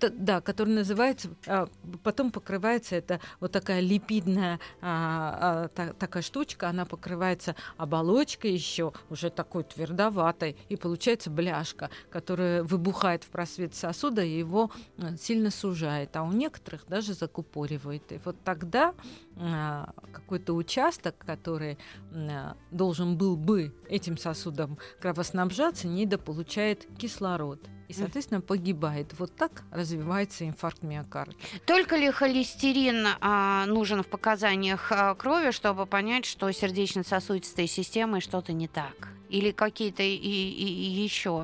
т- 0.00 0.08
да, 0.10 0.40
который 0.40 0.74
называется, 0.74 1.28
а, 1.46 1.68
потом 2.02 2.32
покрывается 2.32 2.96
это 2.96 3.20
вот 3.38 3.52
такая 3.52 3.78
липидная 3.78 4.58
а, 4.80 5.64
а, 5.64 5.68
та- 5.68 5.92
такая 5.92 6.24
штучка, 6.24 6.68
она 6.68 6.86
покрывается 6.86 7.54
оболочкой 7.76 8.52
еще 8.52 8.92
уже 9.10 9.30
такой 9.30 9.62
твердоватой, 9.62 10.56
и 10.68 10.74
получается 10.76 11.30
бляшка, 11.30 11.90
которая 12.10 12.64
выбухает 12.64 13.22
в 13.22 13.28
просвет 13.28 13.76
сосуда 13.76 14.24
и 14.24 14.38
его 14.38 14.72
э, 14.98 15.16
сильно 15.20 15.52
сужает, 15.52 16.16
а 16.16 16.24
у 16.24 16.32
некоторых 16.32 16.84
даже 16.88 17.14
закупоривает. 17.14 18.10
И 18.10 18.20
вот 18.24 18.34
тогда 18.44 18.92
какой-то 19.36 20.54
участок, 20.54 21.16
который 21.18 21.78
а, 22.12 22.56
должен 22.70 23.16
был 23.16 23.36
бы 23.36 23.74
этим 23.88 24.16
сосудом 24.16 24.78
кровоснабжаться, 25.00 25.88
недополучает 25.88 26.86
кислород. 26.98 27.60
И, 27.88 27.92
соответственно, 27.92 28.40
погибает. 28.40 29.12
Вот 29.18 29.36
так 29.36 29.62
развивается 29.70 30.48
инфаркт 30.48 30.82
миокарда. 30.82 31.34
Только 31.66 31.96
ли 31.96 32.10
холестерин 32.10 33.06
а, 33.20 33.66
нужен 33.66 34.02
в 34.02 34.06
показаниях 34.06 34.90
а, 34.90 35.14
крови, 35.14 35.50
чтобы 35.50 35.84
понять, 35.84 36.24
что 36.24 36.50
сердечно-сосудистой 36.50 37.66
системой 37.66 38.20
что-то 38.22 38.52
не 38.54 38.68
так? 38.68 39.08
Или 39.28 39.50
какие-то 39.50 40.02
и, 40.02 40.14
и- 40.14 40.98
и 40.98 41.02
еще 41.02 41.42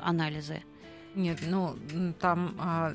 анализы? 0.00 0.62
Нет, 1.14 1.38
ну 1.46 1.74
там, 2.20 2.54
а, 2.60 2.94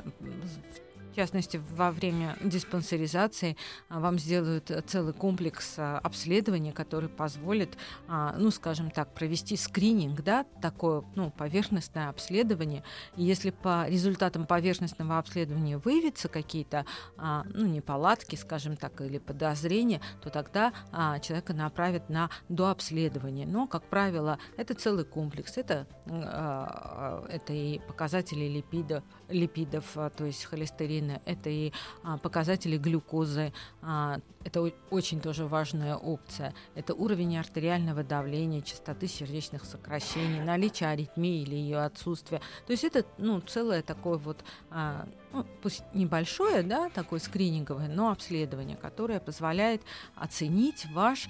в 1.14 1.16
частности, 1.16 1.62
во 1.76 1.92
время 1.92 2.36
диспансеризации 2.44 3.56
а, 3.88 4.00
вам 4.00 4.18
сделают 4.18 4.72
э, 4.72 4.82
целый 4.82 5.14
комплекс 5.14 5.76
а, 5.78 6.00
обследований, 6.00 6.72
который 6.72 7.08
позволит, 7.08 7.78
а, 8.08 8.36
ну, 8.40 8.50
скажем 8.50 8.90
так, 8.90 9.14
провести 9.14 9.56
скрининг, 9.56 10.24
да, 10.24 10.44
такое, 10.60 11.04
ну, 11.14 11.30
поверхностное 11.30 12.10
обследование. 12.10 12.84
И 13.16 13.24
если 13.24 13.52
по 13.52 13.88
результатам 13.88 14.48
поверхностного 14.48 15.20
обследования 15.20 15.78
выявятся 15.78 16.30
какие-то, 16.30 16.86
ну, 17.18 17.66
неполадки, 17.66 18.36
скажем 18.36 18.76
так, 18.76 19.00
или 19.02 19.20
подозрения, 19.20 20.02
то 20.22 20.30
тогда 20.30 20.74
человека 21.22 21.54
направят 21.54 22.10
на 22.10 22.30
дообследование. 22.50 23.46
Но, 23.46 23.68
как 23.68 23.84
правило, 23.84 24.40
это 24.58 24.74
целый 24.74 25.06
комплекс. 25.06 25.58
Это, 25.58 25.88
это 26.08 27.54
и 27.54 27.80
показатели 27.80 28.46
липида, 28.46 29.04
липидов, 29.34 29.86
а, 29.96 30.10
то 30.10 30.26
есть 30.26 30.46
холестерина, 30.46 31.22
это 31.26 31.50
и 31.50 31.72
а, 32.04 32.18
показатели 32.18 32.78
глюкозы. 32.78 33.54
а, 33.82 34.20
это 34.46 34.62
очень 34.90 35.22
тоже 35.22 35.46
важная 35.46 35.96
опция. 35.96 36.54
Это 36.76 36.94
уровень 36.94 37.38
артериального 37.38 38.04
давления, 38.04 38.62
частоты 38.62 39.08
сердечных 39.08 39.64
сокращений, 39.64 40.42
наличие 40.42 40.90
аритмии 40.90 41.44
или 41.44 41.56
ее 41.56 41.80
отсутствие. 41.80 42.42
То 42.68 42.72
есть 42.74 42.84
это 42.84 43.06
ну, 43.18 43.40
целое 43.40 43.82
такое 43.82 44.18
вот, 44.18 44.44
ну, 44.70 45.46
пусть 45.62 45.84
небольшое, 45.94 46.62
да, 46.62 46.90
такое 46.90 47.22
скрининговое, 47.22 47.88
но 47.88 48.12
обследование, 48.12 48.76
которое 48.76 49.22
позволяет 49.22 49.82
оценить 50.16 50.88
ваш 50.92 51.30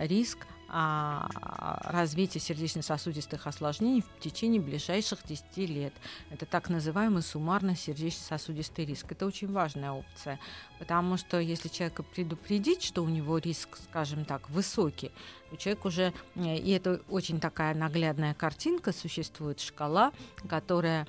риск 0.00 0.38
развития 0.72 2.38
сердечно-сосудистых 2.38 3.46
осложнений 3.46 4.02
в 4.02 4.20
течение 4.20 4.60
ближайших 4.60 5.20
10 5.24 5.56
лет. 5.68 5.92
Это 6.30 6.46
так 6.46 6.68
называемый 6.68 7.22
суммарно 7.22 7.76
сердечно-сосудистый 7.76 8.84
риск. 8.84 9.10
Это 9.12 9.26
очень 9.26 9.50
важная 9.50 9.92
опция, 9.92 10.38
потому 10.80 11.18
что 11.18 11.38
если 11.38 11.68
человека 11.68 12.02
предупредить, 12.02 12.82
что 12.82 13.04
у 13.04 13.08
него 13.08 13.38
риск, 13.38 13.76
скажем 13.84 14.24
так, 14.24 14.48
высокий, 14.48 15.12
то 15.50 15.56
человек 15.56 15.84
уже, 15.84 16.12
э, 16.36 16.56
и 16.56 16.70
это 16.70 17.02
очень 17.08 17.38
такая 17.38 17.74
наглядная 17.74 18.34
картинка, 18.34 18.92
существует 18.92 19.60
шкала, 19.60 20.12
которая, 20.48 21.06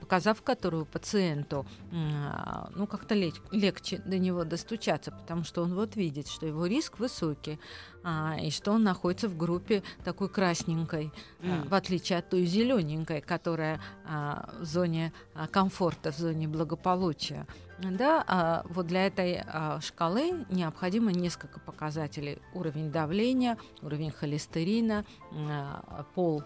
показав 0.00 0.42
которую 0.42 0.84
пациенту, 0.84 1.64
а, 1.92 2.70
ну, 2.74 2.86
как-то 2.86 3.14
лег- 3.14 3.42
легче 3.52 3.98
до 3.98 4.18
него 4.18 4.44
достучаться, 4.44 5.12
потому 5.12 5.44
что 5.44 5.62
он 5.62 5.74
вот 5.74 5.96
видит, 5.96 6.28
что 6.28 6.46
его 6.46 6.66
риск 6.66 6.98
высокий, 6.98 7.60
а, 8.02 8.36
и 8.40 8.50
что 8.50 8.72
он 8.72 8.82
находится 8.82 9.28
в 9.28 9.36
группе 9.36 9.82
такой 10.02 10.28
красненькой, 10.28 11.12
а, 11.42 11.64
в 11.68 11.74
отличие 11.74 12.18
от 12.18 12.28
той 12.30 12.44
зелененькой, 12.46 13.20
которая 13.20 13.80
в 14.04 14.64
зоне 14.64 15.12
комфорта, 15.50 16.10
в 16.12 16.18
зоне 16.18 16.48
благополучия. 16.48 17.46
Да, 17.78 18.24
а, 18.26 18.62
вот 18.68 18.86
для 18.86 19.06
этой 19.06 19.42
а, 19.46 19.80
шкалы 19.80 20.44
необходимо 20.50 21.12
несколько 21.12 21.60
показателей: 21.60 22.38
уровень 22.52 22.90
давления, 22.90 23.58
уровень 23.82 24.10
холестерина, 24.10 25.04
а, 25.32 26.04
пол. 26.14 26.42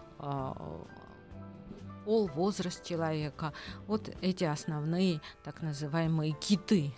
пол, 2.05 2.27
возраст 2.33 2.83
человека. 2.83 3.53
Вот 3.85 4.09
эти 4.21 4.43
основные 4.43 5.21
так 5.43 5.61
называемые 5.61 6.33
киты. 6.33 6.91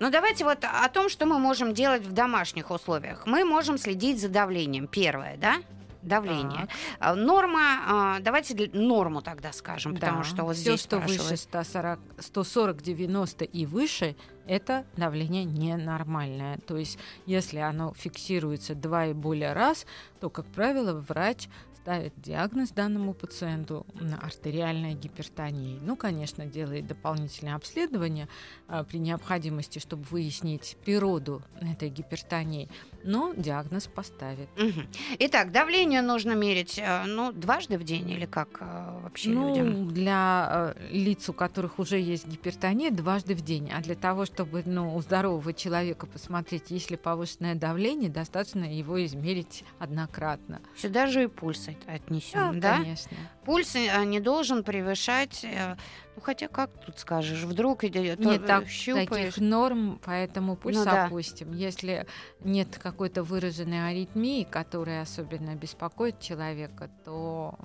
Ну, 0.00 0.10
давайте 0.10 0.44
вот 0.44 0.64
о 0.64 0.88
том, 0.88 1.08
что 1.08 1.24
мы 1.24 1.38
можем 1.38 1.72
делать 1.72 2.02
в 2.02 2.12
домашних 2.12 2.70
условиях. 2.70 3.24
Мы 3.26 3.44
можем 3.44 3.78
следить 3.78 4.20
за 4.20 4.28
давлением. 4.28 4.86
Первое, 4.86 5.36
да? 5.38 5.62
Давление. 6.04 6.60
Так. 6.66 6.70
А, 7.00 7.14
Норма, 7.14 7.60
а, 7.86 8.20
давайте 8.20 8.70
норму 8.72 9.22
тогда 9.22 9.52
скажем, 9.52 9.94
потому 9.94 10.18
Да, 10.18 10.24
что 10.24 10.44
вот 10.44 10.56
все, 10.56 10.62
здесь 10.76 10.80
что 10.82 10.98
выше 10.98 11.14
спрашивают. 11.36 11.40
140, 11.40 12.00
140, 12.20 12.82
90 12.82 13.44
и 13.44 13.66
выше, 13.66 14.16
это 14.46 14.84
давление 14.96 15.44
ненормальное. 15.44 16.58
То 16.66 16.76
есть, 16.76 16.98
если 17.26 17.58
оно 17.58 17.92
фиксируется 17.94 18.74
два 18.74 19.06
и 19.06 19.12
более 19.12 19.52
раз, 19.52 19.86
то, 20.20 20.30
как 20.30 20.46
правило, 20.46 20.94
врач 20.94 21.48
ставит 21.84 22.14
диагноз 22.16 22.70
данному 22.70 23.12
пациенту 23.12 23.86
на 24.00 24.18
артериальная 24.18 24.94
гипертония. 24.94 25.78
Ну, 25.82 25.96
конечно, 25.96 26.46
делает 26.46 26.86
дополнительное 26.86 27.56
обследование 27.56 28.26
а, 28.68 28.84
при 28.84 28.96
необходимости, 28.96 29.80
чтобы 29.80 30.04
выяснить 30.04 30.78
природу 30.86 31.42
этой 31.60 31.90
гипертонии, 31.90 32.70
но 33.02 33.34
диагноз 33.36 33.86
поставит. 33.86 34.48
Мгм. 34.56 34.88
Итак, 35.18 35.52
давление 35.52 36.00
нужно 36.00 36.32
мерить, 36.32 36.78
э, 36.78 37.04
ну, 37.04 37.32
дважды 37.32 37.76
в 37.76 37.84
день 37.84 38.08
или 38.08 38.24
как 38.24 38.48
э, 38.60 39.00
вообще 39.02 39.28
ну, 39.28 39.48
людям? 39.48 39.88
для 39.92 40.74
э, 40.74 40.88
лиц, 40.90 41.28
у 41.28 41.34
которых 41.34 41.78
уже 41.78 42.00
есть 42.00 42.26
гипертония, 42.26 42.92
дважды 42.92 43.34
в 43.34 43.42
день. 43.42 43.70
А 43.70 43.82
для 43.82 43.94
того, 43.94 44.24
чтобы 44.34 44.64
ну, 44.66 44.96
у 44.96 45.00
здорового 45.00 45.52
человека 45.52 46.06
посмотреть, 46.06 46.70
есть 46.72 46.90
ли 46.90 46.96
повышенное 46.96 47.54
давление, 47.54 48.10
достаточно 48.10 48.64
его 48.64 49.02
измерить 49.04 49.64
однократно. 49.78 50.60
Сюда 50.76 51.06
же 51.06 51.24
и 51.24 51.26
пульс 51.28 51.68
от- 51.68 51.88
отнесем, 51.88 52.58
да? 52.58 52.78
конечно. 52.78 53.16
Пульс 53.44 53.76
э, 53.76 54.04
не 54.04 54.18
должен 54.18 54.64
превышать, 54.64 55.44
э, 55.44 55.76
ну, 56.16 56.22
хотя 56.22 56.48
как 56.48 56.70
тут 56.84 56.98
скажешь, 56.98 57.44
вдруг 57.44 57.84
идет, 57.84 58.18
Нет 58.18 58.40
то, 58.42 58.46
так, 58.46 58.68
щупаешь. 58.68 59.08
таких 59.08 59.38
норм, 59.38 60.00
поэтому 60.04 60.56
пульс 60.56 60.78
Ну 60.78 60.84
да. 60.84 61.04
опустим. 61.06 61.52
Если 61.52 62.06
нет 62.40 62.76
какой-то 62.82 63.22
выраженной 63.22 63.88
аритмии, 63.88 64.42
которая 64.42 65.02
особенно 65.02 65.54
беспокоит 65.54 66.18
человека, 66.18 66.90
то 67.04 67.56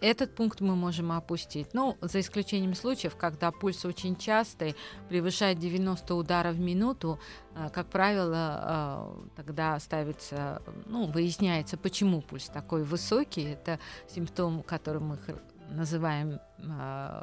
этот 0.00 0.34
пункт 0.34 0.60
мы 0.60 0.76
можем 0.76 1.10
опустить. 1.12 1.68
Ну, 1.72 1.96
за 2.00 2.20
исключением 2.20 2.74
случаев, 2.74 3.16
когда 3.16 3.50
пульс 3.50 3.84
очень 3.84 4.16
частый, 4.16 4.76
превышает 5.08 5.58
90 5.58 6.14
ударов 6.14 6.56
в 6.56 6.60
минуту, 6.60 7.18
э, 7.54 7.70
как 7.72 7.88
правило, 7.88 9.16
э, 9.26 9.28
тогда 9.36 9.78
ставится, 9.80 10.62
ну, 10.86 11.06
выясняется, 11.06 11.76
почему 11.76 12.20
пульс 12.20 12.46
такой 12.46 12.84
высокий. 12.84 13.44
Это 13.44 13.78
симптом, 14.08 14.62
который 14.62 15.00
мы 15.00 15.18
называем 15.70 16.40
э, 16.58 17.22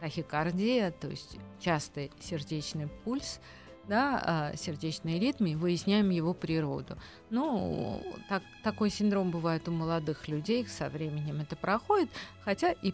тахикардия, 0.00 0.90
то 0.90 1.08
есть 1.08 1.38
частый 1.60 2.12
сердечный 2.20 2.88
пульс, 2.88 3.40
да, 3.88 4.50
э, 4.52 4.56
сердечный 4.56 5.18
ритм, 5.18 5.46
и 5.46 5.54
выясняем 5.54 6.10
его 6.10 6.34
природу. 6.34 6.96
Ну, 7.30 8.02
так, 8.28 8.42
такой 8.62 8.90
синдром 8.90 9.30
бывает 9.30 9.68
у 9.68 9.72
молодых 9.72 10.28
людей, 10.28 10.66
со 10.66 10.88
временем 10.88 11.40
это 11.40 11.56
проходит, 11.56 12.10
хотя 12.44 12.72
и 12.72 12.92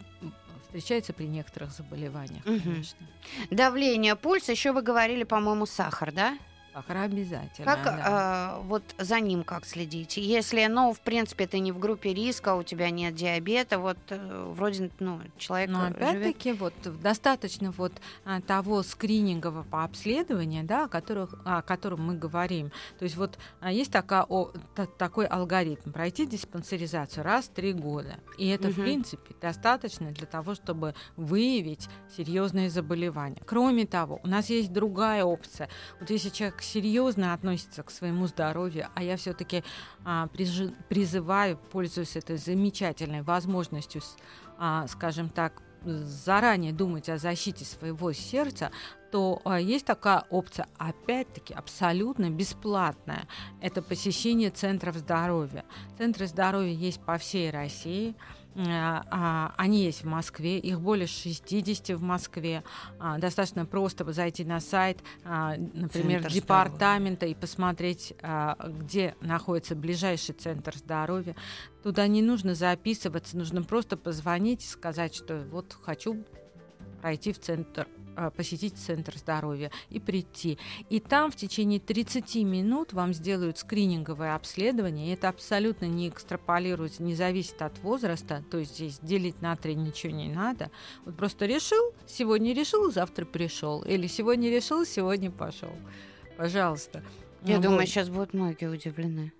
встречается 0.63 1.13
при 1.13 1.27
некоторых 1.27 1.73
заболеваниях, 1.73 2.45
конечно. 2.45 3.07
Давление, 3.51 4.17
пульс, 4.17 4.49
еще 4.49 4.73
вы 4.73 4.83
говорили, 4.83 5.25
по-моему, 5.25 5.67
сахар, 5.67 6.13
да? 6.13 6.39
Сахар 6.73 6.97
обязательно. 6.99 7.67
Как 7.67 7.85
да. 7.85 8.59
э, 8.59 8.63
вот 8.67 8.83
за 8.99 9.21
ним 9.21 9.45
как 9.45 9.67
следить? 9.67 10.17
Если, 10.17 10.65
ну, 10.67 10.93
в 10.93 11.01
принципе, 11.01 11.47
ты 11.47 11.59
не 11.59 11.71
в 11.73 11.79
группе 11.79 12.15
риска, 12.15 12.55
у 12.55 12.63
тебя 12.63 12.91
нет 12.91 13.15
диабета, 13.15 13.79
вот 13.79 13.99
э, 14.09 14.53
вроде, 14.55 14.91
ну, 14.99 15.21
человек 15.37 15.71
Но 15.71 15.89
живет. 15.89 15.97
опять-таки 15.97 16.53
вот 16.53 16.73
достаточно 17.03 17.73
вот 17.73 17.93
а, 18.25 18.41
того 18.41 18.83
скринингового 18.83 19.85
обследования, 19.85 20.63
да, 20.63 20.85
о, 20.85 20.89
которых, 20.89 21.35
о 21.45 21.61
котором 21.63 22.07
мы 22.07 22.15
говорим. 22.17 22.71
То 22.99 23.05
есть 23.05 23.17
вот 23.17 23.39
а, 23.61 23.71
есть 23.71 23.93
такая, 23.93 24.23
о, 24.29 24.51
та- 24.75 24.87
такой 24.87 25.27
алгоритм 25.27 25.93
пройти 25.93 26.27
диспансеризацию 26.27 27.23
раз 27.25 27.47
в 27.47 27.49
три 27.51 27.73
года, 27.75 28.17
и 28.39 28.49
это 28.49 28.69
в 28.69 28.77
Мгм. 28.79 28.83
принципе 28.83 29.35
достаточно 29.41 30.11
для 30.13 30.27
того, 30.27 30.55
чтобы 30.55 30.95
выявить 31.17 31.89
серьезные 32.17 32.71
заболевания. 32.71 33.43
Кроме 33.45 33.85
того, 33.87 34.21
у 34.23 34.29
нас 34.29 34.49
есть 34.49 34.73
другая 34.73 35.25
опция. 35.25 35.69
Вот 36.01 36.09
если 36.11 36.31
человек 36.31 36.62
серьезно 36.63 37.35
относится 37.35 37.83
к 37.83 37.91
своему 37.91 38.27
здоровью, 38.27 38.89
а 38.95 39.03
я 39.03 39.17
все-таки 39.17 39.65
призываю, 40.89 41.57
пользуясь 41.57 42.17
этой 42.17 42.37
замечательной 42.37 43.23
возможностью, 43.23 44.03
а, 44.59 44.87
скажем 44.87 45.29
так, 45.29 45.63
заранее 45.85 46.73
думать 46.73 47.09
о 47.09 47.19
защите 47.19 47.65
своего 47.65 48.13
сердца, 48.13 48.71
то 49.11 49.43
а, 49.45 49.61
есть 49.61 49.85
такая 49.85 50.25
опция, 50.31 50.67
опять-таки, 50.79 51.53
абсолютно 51.53 52.31
бесплатная. 52.31 53.27
Это 53.61 53.83
посещение 53.83 54.51
центров 54.51 54.97
здоровья. 54.97 55.65
Центры 55.99 56.27
здоровья 56.27 56.73
есть 56.73 57.01
по 57.01 57.19
всей 57.19 57.51
России. 57.51 58.15
А, 58.55 59.05
а, 59.11 59.55
Они 59.57 59.85
есть 59.85 60.03
в 60.03 60.07
Москве, 60.07 60.59
их 60.59 60.81
более 60.81 61.07
60 61.07 61.97
в 61.97 62.03
Москве. 62.03 62.63
А, 62.99 63.19
Достаточно 63.19 63.65
просто 63.67 64.11
зайти 64.13 64.45
на 64.45 64.61
сайт, 64.61 64.99
например, 65.25 66.23
Центр 66.23 66.35
департамента 66.35 67.27
и 67.27 67.35
посмотреть, 67.35 68.15
где 68.67 69.15
находится 69.21 69.75
ближайший 69.75 70.35
центр 70.35 70.77
здоровья. 70.77 71.35
Туда 71.83 72.07
не 72.07 72.23
нужно 72.23 72.55
записываться, 72.55 73.37
нужно 73.37 73.63
просто 73.63 73.97
позвонить 73.97 74.65
и 74.65 74.67
сказать, 74.67 75.15
что 75.15 75.45
вот 75.51 75.77
хочу 75.83 76.25
пройти 77.01 77.33
в 77.33 77.41
центр 77.41 77.87
посетить 78.37 78.77
центр 78.77 79.17
здоровья 79.17 79.71
и 79.91 80.01
прийти. 80.01 80.59
И 80.91 81.01
там 81.01 81.31
в 81.31 81.37
течение 81.37 81.81
30 81.81 82.37
минут 82.37 82.93
вам 82.93 83.13
сделают 83.13 83.59
скрининговое 83.59 84.35
обследование. 84.35 85.09
И 85.09 85.15
это 85.15 85.29
абсолютно 85.29 85.87
не 85.87 86.09
экстраполируется, 86.09 87.03
не 87.03 87.15
зависит 87.15 87.61
от 87.63 87.79
возраста. 87.81 88.45
То 88.51 88.59
есть 88.59 88.75
здесь 88.77 88.99
делить 89.01 89.41
на 89.43 89.57
три 89.57 89.75
ничего 89.75 90.13
не 90.13 90.29
надо. 90.29 90.71
Вот 91.05 91.17
просто 91.17 91.47
решил, 91.47 91.93
сегодня 92.07 92.55
решил, 92.55 92.91
завтра 92.91 93.25
пришел. 93.25 93.83
Или 93.83 94.07
сегодня 94.07 94.51
решил, 94.51 94.85
сегодня 94.85 95.31
пошел. 95.31 95.73
Пожалуйста. 96.37 97.03
Я 97.45 97.57
Вот. 97.57 97.65
думаю, 97.65 97.87
сейчас 97.87 98.09
будут 98.09 98.35
многие 98.35 98.69
удивлены. 98.69 99.33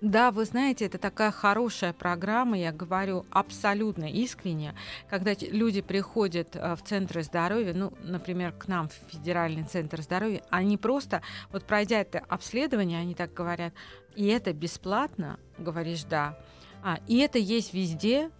Да, 0.00 0.30
вы 0.30 0.44
знаете, 0.44 0.86
это 0.86 0.98
такая 0.98 1.30
хорошая 1.30 1.92
программа, 1.92 2.58
я 2.58 2.72
говорю 2.72 3.26
абсолютно 3.30 4.04
искренне, 4.04 4.74
когда 5.08 5.32
люди 5.40 5.80
приходят 5.80 6.54
э, 6.54 6.76
в 6.76 6.82
центры 6.82 7.22
здоровья, 7.22 7.74
ну, 7.74 7.92
например, 8.02 8.52
к 8.52 8.68
нам 8.68 8.88
в 8.88 8.94
Федеральный 9.12 9.64
центр 9.64 10.00
здоровья, 10.02 10.42
они 10.50 10.76
просто, 10.76 11.22
вот 11.50 11.64
пройдя 11.64 12.00
это 12.00 12.20
обследование, 12.20 13.00
они 13.00 13.14
так 13.14 13.32
говорят, 13.32 13.74
и 14.14 14.26
это 14.26 14.52
бесплатно, 14.52 15.38
говоришь, 15.58 16.04
да, 16.04 16.38
а, 16.82 17.00
и 17.08 17.18
это 17.18 17.38
есть 17.38 17.74
везде, 17.74 18.30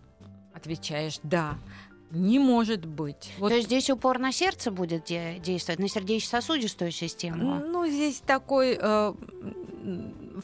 отвечаешь, 0.55 1.19
да, 1.23 1.59
не 2.11 2.39
может 2.39 2.85
быть. 2.87 3.33
Вот 3.39 3.49
То 3.49 3.55
есть 3.57 3.67
здесь 3.67 3.91
упор 3.91 4.19
на 4.19 4.33
сердце 4.33 4.71
будет 4.71 5.05
де- 5.05 5.39
действовать, 5.39 5.81
на 5.81 5.89
сердечно-сосудистую 5.89 6.91
систему? 6.91 7.61
Ну, 7.65 7.87
здесь 7.87 8.23
такой, 8.25 8.79
э, 8.81 9.15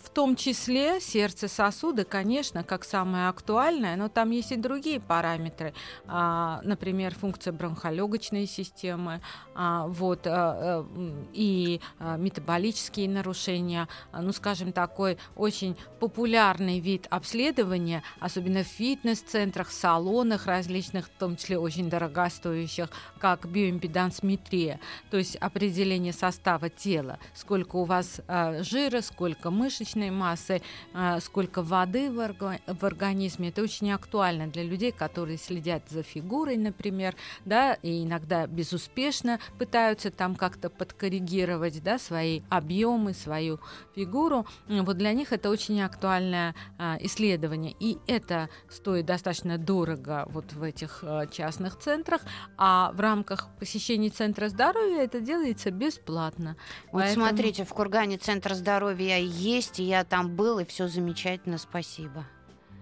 в 0.02 0.10
том 0.10 0.36
числе 0.36 1.00
сердце 1.00 1.48
сосуды, 1.48 2.04
конечно, 2.04 2.62
как 2.62 2.84
самое 2.84 3.28
актуальное, 3.28 3.96
но 3.96 4.08
там 4.08 4.30
есть 4.30 4.52
и 4.52 4.56
другие 4.56 5.00
параметры, 5.00 5.74
А, 6.06 6.60
например, 6.64 7.14
функция 7.14 7.52
бронхолегочной 7.52 8.46
системы, 8.46 9.20
а, 9.54 9.86
вот, 9.86 10.26
а, 10.26 10.84
э, 10.86 11.24
и 11.32 11.80
а, 11.98 12.16
метаболические 12.16 13.08
нарушения, 13.08 13.88
А, 14.12 14.22
ну, 14.22 14.32
скажем, 14.32 14.72
такой 14.72 15.18
очень 15.36 15.76
популярный 15.98 16.78
вид 16.80 17.06
обследования, 17.10 18.02
особенно 18.20 18.62
в 18.62 18.66
фитнес-центрах, 18.68 19.70
салонах 19.70 20.46
различных, 20.46 21.06
в 21.06 21.18
том 21.18 21.36
числе 21.36 21.58
очень 21.60 21.90
дорогостоящих, 21.90 22.88
как 23.18 23.46
биоимпедансметрия, 23.46 24.80
то 25.10 25.16
есть 25.16 25.36
определение 25.36 26.12
состава 26.12 26.68
тела, 26.68 27.18
сколько 27.34 27.76
у 27.76 27.84
вас 27.84 28.20
а, 28.28 28.62
жира, 28.62 29.00
сколько 29.00 29.50
мышечной 29.50 30.10
массы, 30.10 30.62
а, 30.94 31.20
сколько 31.20 31.62
воды 31.62 32.10
в, 32.10 32.18
орга- 32.18 32.60
в 32.66 32.84
организме. 32.84 33.48
Это 33.48 33.62
очень 33.62 33.92
актуально 33.92 34.46
для 34.48 34.62
людей, 34.62 34.92
которые 34.92 35.38
следят 35.38 35.82
за 35.88 36.02
фигурой, 36.02 36.56
например, 36.56 37.14
да, 37.44 37.74
и 37.74 38.04
иногда 38.04 38.46
безуспешно 38.46 39.38
пытаются 39.58 40.10
там 40.10 40.34
как-то 40.34 40.70
подкоррегировать, 40.70 41.82
да, 41.82 41.98
свои 41.98 42.42
объемы, 42.48 43.14
свою 43.14 43.60
фигуру. 43.94 44.46
Вот 44.68 44.96
для 44.96 45.12
них 45.12 45.32
это 45.32 45.50
очень 45.50 45.80
актуальное 45.82 46.54
а, 46.78 46.96
исследование, 47.00 47.74
и 47.78 47.98
это 48.06 48.48
стоит 48.68 49.06
достаточно 49.06 49.58
дорого 49.58 50.26
вот 50.30 50.52
в 50.52 50.62
этих 50.62 51.00
а, 51.02 51.26
частных 51.40 51.78
центрах, 51.78 52.20
а 52.58 52.92
в 52.92 53.00
рамках 53.00 53.48
посещения 53.58 54.10
центра 54.10 54.48
здоровья 54.48 55.02
это 55.02 55.20
делается 55.20 55.70
бесплатно. 55.70 56.56
Вот 56.92 57.02
Поэтому- 57.02 57.26
смотрите, 57.26 57.64
в 57.64 57.70
Кургане 57.70 58.18
центр 58.18 58.54
здоровья 58.54 59.16
есть, 59.18 59.80
и 59.80 59.84
я 59.84 60.04
там 60.04 60.36
был, 60.36 60.58
и 60.58 60.64
все 60.66 60.86
замечательно, 60.88 61.56
спасибо. 61.58 62.24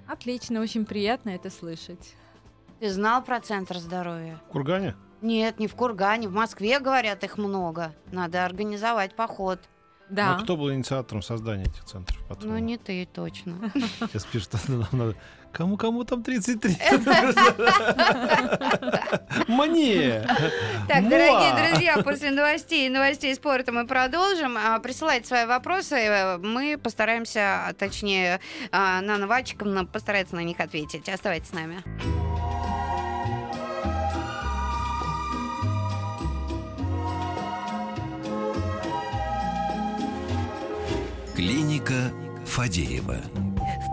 Отлично, 0.08 0.60
очень 0.60 0.84
приятно 0.84 1.30
это 1.30 1.50
слышать. 1.50 2.14
Ты 2.80 2.90
знал 2.90 3.22
про 3.22 3.40
центр 3.40 3.78
здоровья? 3.78 4.40
В 4.48 4.52
Кургане? 4.52 4.96
Нет, 5.22 5.58
не 5.60 5.66
в 5.66 5.74
Кургане, 5.74 6.28
в 6.28 6.32
Москве, 6.32 6.80
говорят, 6.80 7.22
их 7.24 7.38
много. 7.38 7.94
Надо 8.12 8.44
организовать 8.44 9.14
поход. 9.14 9.60
Да. 10.10 10.36
Ну, 10.38 10.42
кто 10.44 10.56
был 10.56 10.72
инициатором 10.72 11.22
создания 11.22 11.64
этих 11.64 11.84
центров? 11.84 12.18
Ну, 12.22 12.28
по-твоему? 12.28 12.58
не 12.58 12.78
ты 12.78 13.06
точно. 13.12 13.70
Сейчас 14.00 14.24
пишут, 14.24 14.58
что 14.60 14.72
нам 14.72 14.88
надо... 14.92 15.14
Кому-кому 15.52 16.04
там 16.04 16.22
33? 16.22 16.70
Мне! 19.48 20.22
Так, 20.86 21.08
дорогие 21.08 21.70
друзья, 21.70 21.98
после 22.02 22.30
новостей 22.30 22.86
и 22.86 22.90
новостей 22.90 23.34
спорта 23.34 23.72
мы 23.72 23.86
продолжим. 23.86 24.56
А, 24.56 24.78
Присылайте 24.78 25.26
свои 25.26 25.46
вопросы, 25.46 25.96
э, 25.96 26.38
мы 26.38 26.78
постараемся, 26.78 27.66
а, 27.68 27.72
точнее, 27.72 28.40
а, 28.70 29.00
Нана 29.00 29.26
Вачиковна 29.26 29.84
постарается 29.84 30.36
на 30.36 30.44
них 30.44 30.60
ответить. 30.60 31.08
Оставайтесь 31.08 31.48
с 31.48 31.52
нами. 31.52 31.82
Клиника 41.34 42.12
Фадеева. 42.46 43.47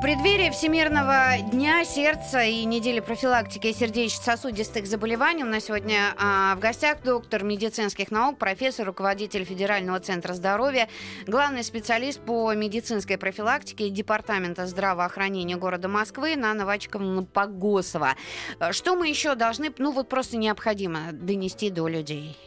Преддверии 0.06 0.52
Всемирного 0.52 1.36
дня 1.52 1.84
сердца 1.84 2.44
и 2.44 2.64
недели 2.64 3.00
профилактики 3.00 3.72
сердечно-сосудистых 3.74 4.86
заболеваний 4.86 5.44
у 5.44 5.48
нас 5.48 5.64
сегодня 5.64 6.14
а, 6.20 6.56
в 6.56 6.60
гостях 6.60 7.02
доктор 7.02 7.44
медицинских 7.44 8.12
наук, 8.12 8.38
профессор, 8.38 8.86
руководитель 8.86 9.46
Федерального 9.46 10.00
центра 10.00 10.36
здоровья, 10.36 10.90
главный 11.26 11.64
специалист 11.64 12.20
по 12.20 12.54
медицинской 12.54 13.18
профилактике 13.18 13.90
Департамента 13.90 14.68
здравоохранения 14.68 15.56
города 15.56 15.88
Москвы 15.88 16.36
Нана 16.36 16.68
Вачиковна 16.68 17.24
Погосова. 17.24 18.14
Э, 18.60 18.74
Что 18.74 18.96
мы 18.96 19.08
еще 19.08 19.34
должны, 19.34 19.74
ну 19.80 19.92
вот 19.92 20.08
просто 20.08 20.38
необходимо 20.38 21.14
донести 21.14 21.72
до 21.72 21.88
людей? 21.88 22.38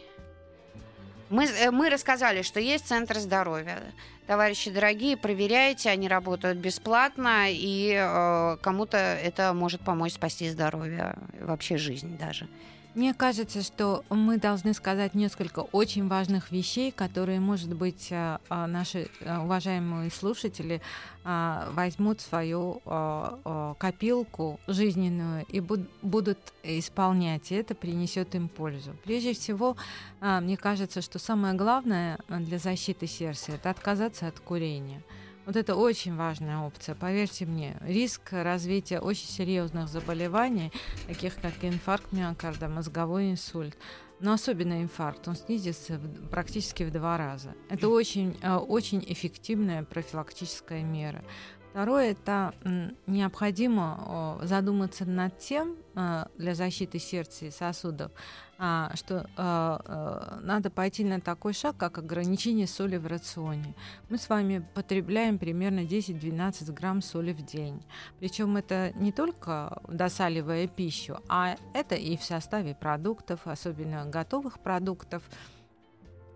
Мы, 1.31 1.45
э, 1.45 1.71
мы 1.71 1.91
рассказали, 1.91 2.43
что 2.43 2.61
есть 2.61 2.87
центр 2.87 3.19
здоровья. 3.19 3.83
Товарищи 4.27 4.71
дорогие, 4.71 5.17
проверяйте, 5.17 5.91
они 5.91 6.09
работают 6.09 6.59
бесплатно, 6.59 7.47
и 7.49 7.95
э, 7.95 8.57
кому-то 8.61 8.97
это 8.97 9.53
может 9.55 9.81
помочь 9.81 10.14
спасти 10.14 10.49
здоровье, 10.51 11.17
вообще 11.41 11.77
жизнь 11.77 12.17
даже. 12.19 12.47
Мне 12.94 13.14
кажется, 13.14 13.62
что 13.62 14.05
мы 14.09 14.38
должны 14.38 14.72
сказать 14.74 15.14
несколько 15.14 15.61
очень 15.61 16.09
важных 16.09 16.51
вещей, 16.51 16.90
которые, 16.90 17.38
может 17.38 17.74
быть, 17.74 18.09
а, 18.11 18.40
а, 18.48 18.66
наши 18.66 19.09
а, 19.20 19.42
уважаемые 19.44 20.11
слушатели 20.11 20.81
возьмут 21.24 22.22
свою 22.22 22.81
копилку 23.79 24.59
жизненную 24.66 25.44
и 25.51 25.61
будут 25.61 26.38
исполнять, 26.62 27.53
и 27.53 27.55
это 27.55 27.74
принесет 27.74 28.35
им 28.35 28.48
пользу. 28.48 28.96
Прежде 29.05 29.35
всего, 29.35 29.77
мне 30.22 30.57
кажется, 30.57 31.03
что 31.03 31.18
самое 31.18 31.53
главное 31.53 32.18
для 32.31 32.59
защиты 32.59 33.07
сердца– 33.07 33.53
это 33.57 33.68
отказаться 33.68 34.27
от 34.27 34.40
курения– 34.40 35.03
вот 35.49 35.57
это 35.57 35.77
очень 35.77 36.15
важная 36.15 36.59
опция, 36.59 36.95
поверьте 36.95 37.47
мне. 37.47 37.79
Риск 37.81 38.33
развития 38.33 39.01
очень 39.01 39.29
серьезных 39.29 39.89
заболеваний, 39.89 40.71
таких 41.07 41.37
как 41.37 41.55
инфаркт 41.63 42.13
миокарда, 42.13 42.69
мозговой 42.69 43.31
инсульт, 43.31 43.75
но 44.21 44.35
особенно 44.35 44.83
инфаркт, 44.83 45.27
он 45.27 45.37
снизится 45.37 45.97
в, 45.97 46.29
практически 46.29 46.83
в 46.83 46.93
два 46.93 47.17
раза. 47.17 47.55
Это 47.71 47.89
очень, 47.89 48.37
э, 48.43 48.57
очень 48.57 49.03
эффективная 49.09 49.85
профилактическая 49.85 50.83
мера. 50.83 51.25
Второе, 51.79 52.11
это 52.11 52.53
необходимо 53.07 54.41
задуматься 54.43 55.05
над 55.05 55.38
тем 55.38 55.77
э, 55.95 56.25
для 56.37 56.57
защиты 56.57 56.99
сердца 56.99 57.47
и 57.47 57.53
сосудов, 57.53 58.11
а, 58.59 58.91
что 58.97 59.31
а, 59.37 60.41
надо 60.43 60.71
пойти 60.71 61.05
на 61.05 61.21
такой 61.21 61.53
шаг, 61.53 61.77
как 61.77 61.99
ограничение 61.99 62.67
соли 62.67 62.97
в 62.97 63.07
рационе. 63.07 63.77
Мы 64.09 64.19
с 64.19 64.29
вами 64.29 64.67
потребляем 64.75 65.38
примерно 65.38 65.85
10-12 65.85 66.73
грамм 66.73 67.01
соли 67.01 67.33
в 67.33 67.45
день. 67.47 67.81
Причем 68.19 68.57
это 68.57 68.93
не 68.97 69.12
только 69.12 69.81
досаливая 69.87 70.67
пищу, 70.67 71.21
а 71.29 71.57
это 71.75 71.95
и 71.95 72.17
в 72.17 72.25
составе 72.25 72.75
продуктов, 72.75 73.47
особенно 73.47 74.05
готовых 74.05 74.59
продуктов. 74.59 75.23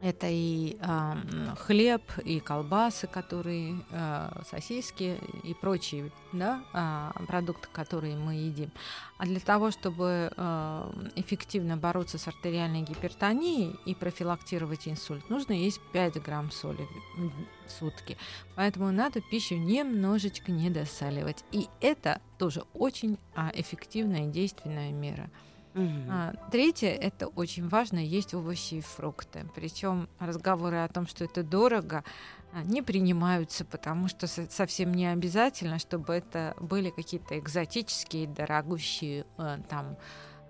Это 0.02 0.26
и 0.28 0.76
э, 0.80 1.14
хлеб, 1.56 2.02
и 2.24 2.40
колбасы, 2.40 3.06
которые 3.06 3.76
э, 3.90 4.42
сосиски 4.50 5.16
и 5.44 5.54
прочие 5.54 6.10
да, 6.32 6.64
э, 6.74 7.24
продукты, 7.26 7.68
которые 7.72 8.16
мы 8.16 8.34
едим. 8.34 8.72
А 9.18 9.26
для 9.26 9.38
того, 9.38 9.70
чтобы 9.70 10.32
э, 10.36 11.08
эффективно 11.14 11.76
бороться 11.76 12.18
с 12.18 12.26
артериальной 12.26 12.82
гипертонией 12.82 13.78
и 13.86 13.94
профилактировать 13.94 14.88
инсульт, 14.88 15.30
нужно 15.30 15.52
есть 15.52 15.80
5 15.92 16.20
грамм 16.20 16.50
соли 16.50 16.84
в 17.16 17.70
сутки. 17.70 18.18
Поэтому 18.56 18.90
надо 18.90 19.20
пищу 19.20 19.54
немножечко 19.54 20.50
недосаливать. 20.50 21.44
И 21.52 21.68
это 21.80 22.20
тоже 22.38 22.64
очень 22.74 23.18
а, 23.36 23.52
эффективная 23.54 24.26
и 24.26 24.32
действенная 24.32 24.90
мера. 24.90 25.30
Угу. 25.74 26.10
А, 26.10 26.34
третье, 26.50 26.88
это 26.88 27.28
очень 27.28 27.68
важно, 27.68 27.98
есть 27.98 28.34
овощи 28.34 28.74
и 28.74 28.80
фрукты. 28.80 29.46
Причем 29.54 30.08
разговоры 30.18 30.78
о 30.78 30.88
том, 30.88 31.06
что 31.06 31.24
это 31.24 31.42
дорого, 31.42 32.04
а, 32.52 32.62
не 32.62 32.82
принимаются, 32.82 33.64
потому 33.64 34.08
что 34.08 34.26
совсем 34.26 34.92
не 34.92 35.06
обязательно, 35.06 35.78
чтобы 35.78 36.12
это 36.14 36.54
были 36.60 36.90
какие-то 36.90 37.38
экзотические, 37.38 38.26
дорогущие 38.26 39.24
э, 39.38 39.58
там 39.68 39.96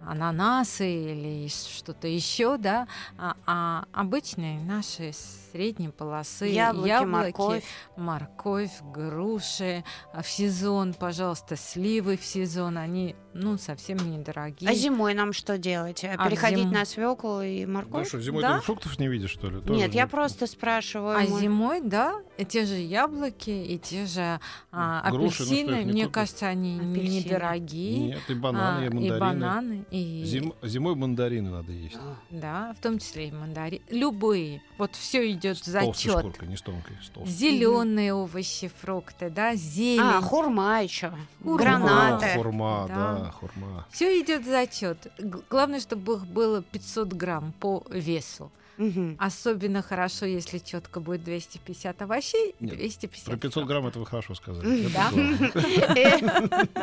ананасы 0.06 0.88
или 0.88 1.48
что-то 1.48 2.08
еще, 2.08 2.56
да, 2.56 2.86
а, 3.18 3.36
а 3.46 3.84
обычные 3.92 4.60
наши 4.60 5.12
средней 5.52 5.88
полосы 5.88 6.46
яблоки, 6.46 6.88
яблоки 6.88 7.10
морковь. 7.10 7.64
морковь, 7.96 8.72
груши 8.82 9.84
в 10.14 10.26
сезон, 10.26 10.94
пожалуйста, 10.94 11.56
сливы 11.56 12.16
в 12.16 12.24
сезон, 12.24 12.78
они 12.78 13.16
ну 13.34 13.56
совсем 13.56 13.96
недорогие. 13.98 14.68
А 14.68 14.74
зимой 14.74 15.14
нам 15.14 15.32
что 15.32 15.56
делать? 15.56 16.04
А 16.04 16.28
Переходить 16.28 16.64
зим... 16.64 16.72
на 16.72 16.84
свеклу 16.84 17.40
и 17.42 17.64
морковь? 17.64 18.04
Да 18.04 18.08
что, 18.08 18.20
зимой 18.20 18.42
да? 18.42 18.58
ты 18.58 18.64
фруктов 18.64 18.98
не 18.98 19.08
видишь 19.08 19.30
что 19.30 19.48
ли? 19.48 19.60
Тоже 19.60 19.78
Нет, 19.78 19.94
я 19.94 20.06
просто 20.06 20.46
спрашиваю. 20.46 21.16
А 21.16 21.20
мой... 21.20 21.40
зимой, 21.40 21.80
да, 21.82 22.14
те 22.44 22.66
же 22.66 22.76
яблоки 22.76 23.50
и 23.50 23.78
те 23.78 24.06
же 24.06 24.40
а, 24.70 25.10
Груши, 25.10 25.42
апельсины, 25.42 25.84
ну, 25.84 25.92
мне 25.92 26.08
кажется, 26.08 26.46
они 26.46 26.78
апельсины. 26.78 27.24
недорогие. 27.24 27.98
Нет, 27.98 28.22
и 28.28 28.34
бананы, 28.34 28.84
а, 28.84 28.86
и 28.86 28.88
мандарины. 28.88 29.16
И 29.16 29.20
бананы, 29.20 29.84
и... 29.90 30.22
Зим... 30.24 30.54
Зимой 30.62 30.94
мандарины 30.94 31.50
надо 31.50 31.72
есть. 31.72 31.98
Да, 32.30 32.74
в 32.78 32.82
том 32.82 32.98
числе 32.98 33.28
и 33.28 33.32
мандарины. 33.32 33.82
Любые. 33.90 34.62
Вот 34.78 34.94
все 34.94 35.30
идет 35.30 35.58
в 35.58 35.64
зачет. 35.64 36.18
Шкуркой, 36.18 36.48
не 36.48 36.56
с 36.56 36.62
тонкой, 36.62 36.96
с 37.02 37.28
Зеленые 37.28 38.14
овощи, 38.14 38.70
фрукты, 38.80 39.30
да, 39.30 39.54
зелень. 39.54 40.00
А, 40.00 40.20
хурма 40.20 40.82
еще. 40.82 41.12
Гранаты. 41.40 42.28
Хурма, 42.34 42.86
да, 42.88 43.18
да 43.18 43.30
хурма. 43.30 43.86
Все 43.90 44.20
идет 44.20 44.42
в 44.42 44.46
зачет. 44.46 45.12
Главное, 45.50 45.80
чтобы 45.80 46.14
их 46.14 46.26
было 46.26 46.62
500 46.62 47.12
грамм 47.12 47.52
по 47.60 47.84
весу. 47.90 48.50
Угу. 48.78 49.16
Особенно 49.18 49.82
хорошо, 49.82 50.26
если 50.26 50.58
четко 50.58 51.00
будет 51.00 51.24
250 51.24 52.02
овощей. 52.02 52.54
Нет, 52.60 52.76
250 52.76 53.26
про 53.26 53.36
500 53.36 53.66
грамм 53.66 53.86
это 53.86 53.98
вы 53.98 54.06
хорошо 54.06 54.34
сказали. 54.34 54.88
Да. 54.88 55.10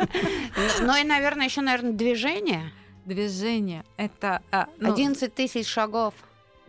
Ну 0.82 0.96
и, 0.96 1.04
наверное, 1.04 1.46
еще, 1.46 1.60
наверное, 1.60 1.92
движение. 1.92 2.72
Движение. 3.04 3.84
Это... 3.96 4.42
11 4.50 5.22
а, 5.22 5.26
ну, 5.26 5.32
тысяч 5.34 5.66
шагов. 5.66 6.14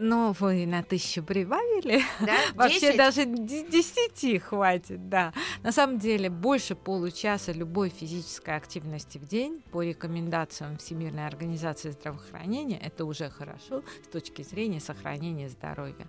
Ну, 0.03 0.33
вы 0.39 0.65
на 0.65 0.81
тысячу 0.81 1.21
прибавили. 1.21 2.01
Да? 2.21 2.35
Вообще 2.55 2.97
даже 2.97 3.25
десяти 3.25 4.39
хватит, 4.39 5.09
да. 5.09 5.31
На 5.61 5.71
самом 5.71 5.99
деле 5.99 6.27
больше 6.31 6.73
получаса 6.73 7.51
любой 7.51 7.89
физической 7.89 8.55
активности 8.55 9.19
в 9.19 9.27
день 9.27 9.61
по 9.71 9.83
рекомендациям 9.83 10.79
Всемирной 10.79 11.27
организации 11.27 11.91
здравоохранения 11.91 12.79
это 12.79 13.05
уже 13.05 13.29
хорошо 13.29 13.83
с 14.03 14.07
точки 14.07 14.41
зрения 14.41 14.79
сохранения 14.79 15.49
здоровья. 15.49 16.07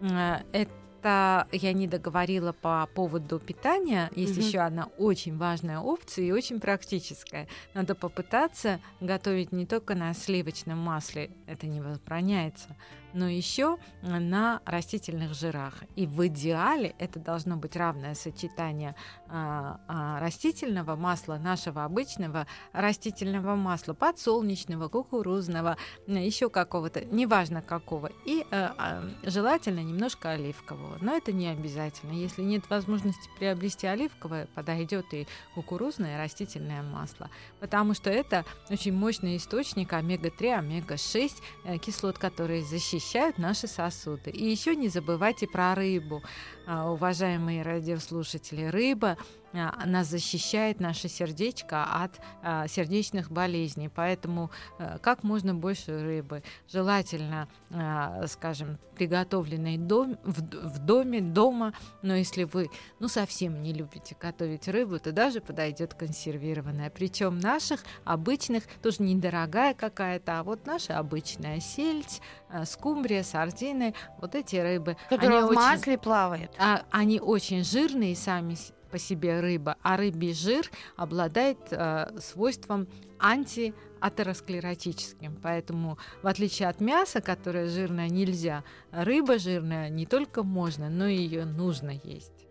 Это 0.00 0.72
это 1.00 1.46
я 1.52 1.72
не 1.72 1.86
договорила 1.86 2.52
по 2.52 2.88
поводу 2.94 3.38
питания. 3.38 4.10
Есть 4.14 4.38
угу. 4.38 4.46
еще 4.46 4.58
одна 4.60 4.88
очень 4.98 5.36
важная 5.36 5.78
опция 5.78 6.24
и 6.24 6.32
очень 6.32 6.60
практическая. 6.60 7.46
Надо 7.74 7.94
попытаться 7.94 8.80
готовить 9.00 9.52
не 9.52 9.66
только 9.66 9.94
на 9.94 10.12
сливочном 10.12 10.78
масле, 10.78 11.30
это 11.46 11.66
не 11.66 11.80
возбраняется, 11.80 12.76
но 13.12 13.28
еще 13.28 13.78
на 14.02 14.60
растительных 14.64 15.34
жирах. 15.34 15.74
И 15.96 16.06
в 16.06 16.26
идеале 16.26 16.94
это 16.98 17.18
должно 17.18 17.56
быть 17.56 17.76
равное 17.76 18.14
сочетание 18.14 18.94
а, 19.28 19.80
а, 19.88 20.20
растительного 20.20 20.96
масла, 20.96 21.36
нашего 21.36 21.84
обычного 21.84 22.46
растительного 22.72 23.54
масла, 23.56 23.94
подсолнечного, 23.94 24.88
кукурузного, 24.88 25.76
еще 26.06 26.50
какого-то, 26.50 27.04
неважно 27.04 27.62
какого, 27.62 28.10
и 28.24 28.46
а, 28.50 28.74
а, 28.78 29.28
желательно 29.28 29.80
немножко 29.80 30.30
оливкового. 30.30 30.98
Но 31.00 31.16
это 31.16 31.32
не 31.32 31.48
обязательно. 31.48 32.12
Если 32.12 32.42
нет 32.42 32.68
возможности 32.70 33.28
приобрести 33.38 33.86
оливковое, 33.86 34.48
подойдет 34.54 35.06
и 35.12 35.26
кукурузное, 35.54 36.16
и 36.16 36.22
растительное 36.22 36.82
масло, 36.82 37.30
потому 37.60 37.94
что 37.94 38.10
это 38.10 38.44
очень 38.70 38.92
мощный 38.92 39.36
источник 39.36 39.92
омега-3, 39.92 40.58
омега-6 40.58 41.32
э, 41.64 41.78
кислот, 41.78 42.18
которые 42.18 42.62
защищают 42.62 42.97
защищают 42.98 43.38
наши 43.38 43.68
сосуды. 43.68 44.30
И 44.30 44.44
еще 44.44 44.74
не 44.74 44.88
забывайте 44.88 45.46
про 45.46 45.74
рыбу, 45.74 46.22
а, 46.66 46.90
уважаемые 46.90 47.62
радиослушатели. 47.62 48.64
Рыба 48.64 49.16
она 49.52 50.04
защищает 50.04 50.80
наше 50.80 51.08
сердечко 51.08 51.84
от 51.84 52.20
а, 52.42 52.68
сердечных 52.68 53.30
болезней. 53.30 53.88
Поэтому 53.88 54.50
а, 54.78 54.98
как 54.98 55.22
можно 55.22 55.54
больше 55.54 55.98
рыбы. 55.98 56.42
Желательно, 56.68 57.48
а, 57.70 58.26
скажем, 58.26 58.78
приготовленной 58.96 59.78
дом, 59.78 60.18
в, 60.24 60.40
в 60.40 60.78
доме, 60.78 61.20
дома. 61.20 61.72
Но 62.02 62.14
если 62.14 62.44
вы 62.44 62.68
ну, 62.98 63.08
совсем 63.08 63.62
не 63.62 63.72
любите 63.72 64.16
готовить 64.20 64.68
рыбу, 64.68 64.98
то 64.98 65.12
даже 65.12 65.40
подойдет 65.40 65.94
консервированная. 65.94 66.90
Причем 66.90 67.38
наших 67.38 67.84
обычных, 68.04 68.64
тоже 68.82 69.02
недорогая 69.02 69.74
какая-то, 69.74 70.40
а 70.40 70.42
вот 70.42 70.66
наша 70.66 70.98
обычная 70.98 71.60
сельдь, 71.60 72.20
а, 72.50 72.64
скумбрия, 72.64 73.22
сардины, 73.22 73.94
вот 74.20 74.34
эти 74.34 74.56
рыбы. 74.56 74.96
Которые 75.08 75.42
в 75.42 75.50
очень, 75.50 75.54
масле 75.60 75.98
плавают. 75.98 76.52
А, 76.58 76.82
они 76.90 77.20
очень 77.20 77.64
жирные 77.64 78.16
сами 78.16 78.56
по 78.90 78.98
себе 78.98 79.40
рыба, 79.40 79.76
а 79.82 79.96
рыбий 79.96 80.34
жир 80.34 80.70
обладает 80.96 81.58
э, 81.70 82.18
свойством 82.20 82.86
антиатеросклеротическим. 83.18 85.36
Поэтому, 85.42 85.98
в 86.22 86.26
отличие 86.26 86.68
от 86.68 86.80
мяса, 86.80 87.20
которое 87.20 87.68
жирное 87.68 88.08
нельзя, 88.08 88.64
рыба 88.90 89.38
жирная 89.38 89.88
не 89.88 90.06
только 90.06 90.42
можно, 90.42 90.88
но 90.88 91.06
и 91.06 91.16
ее 91.16 91.44
нужно 91.44 91.92
есть. 92.02 92.46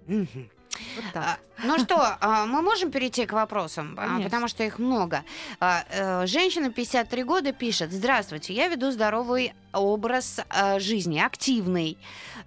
Вот 0.96 1.06
так. 1.14 1.24
А, 1.24 1.38
ну 1.64 1.80
что, 1.80 2.18
а, 2.20 2.46
мы 2.46 2.62
можем 2.62 2.92
перейти 2.92 3.26
к 3.26 3.34
вопросам, 3.34 3.96
а, 3.98 4.08
Конечно. 4.08 4.24
потому 4.24 4.48
что 4.48 4.64
их 4.64 4.80
много. 4.80 5.24
Э, 5.60 6.26
женщина 6.26 6.72
53 6.72 7.24
года 7.24 7.52
пишет: 7.52 7.92
Здравствуйте, 7.92 8.54
я 8.54 8.68
веду 8.68 8.92
здоровый 8.92 9.54
образ 9.74 10.40
жизни, 10.78 11.20
активный. 11.20 11.98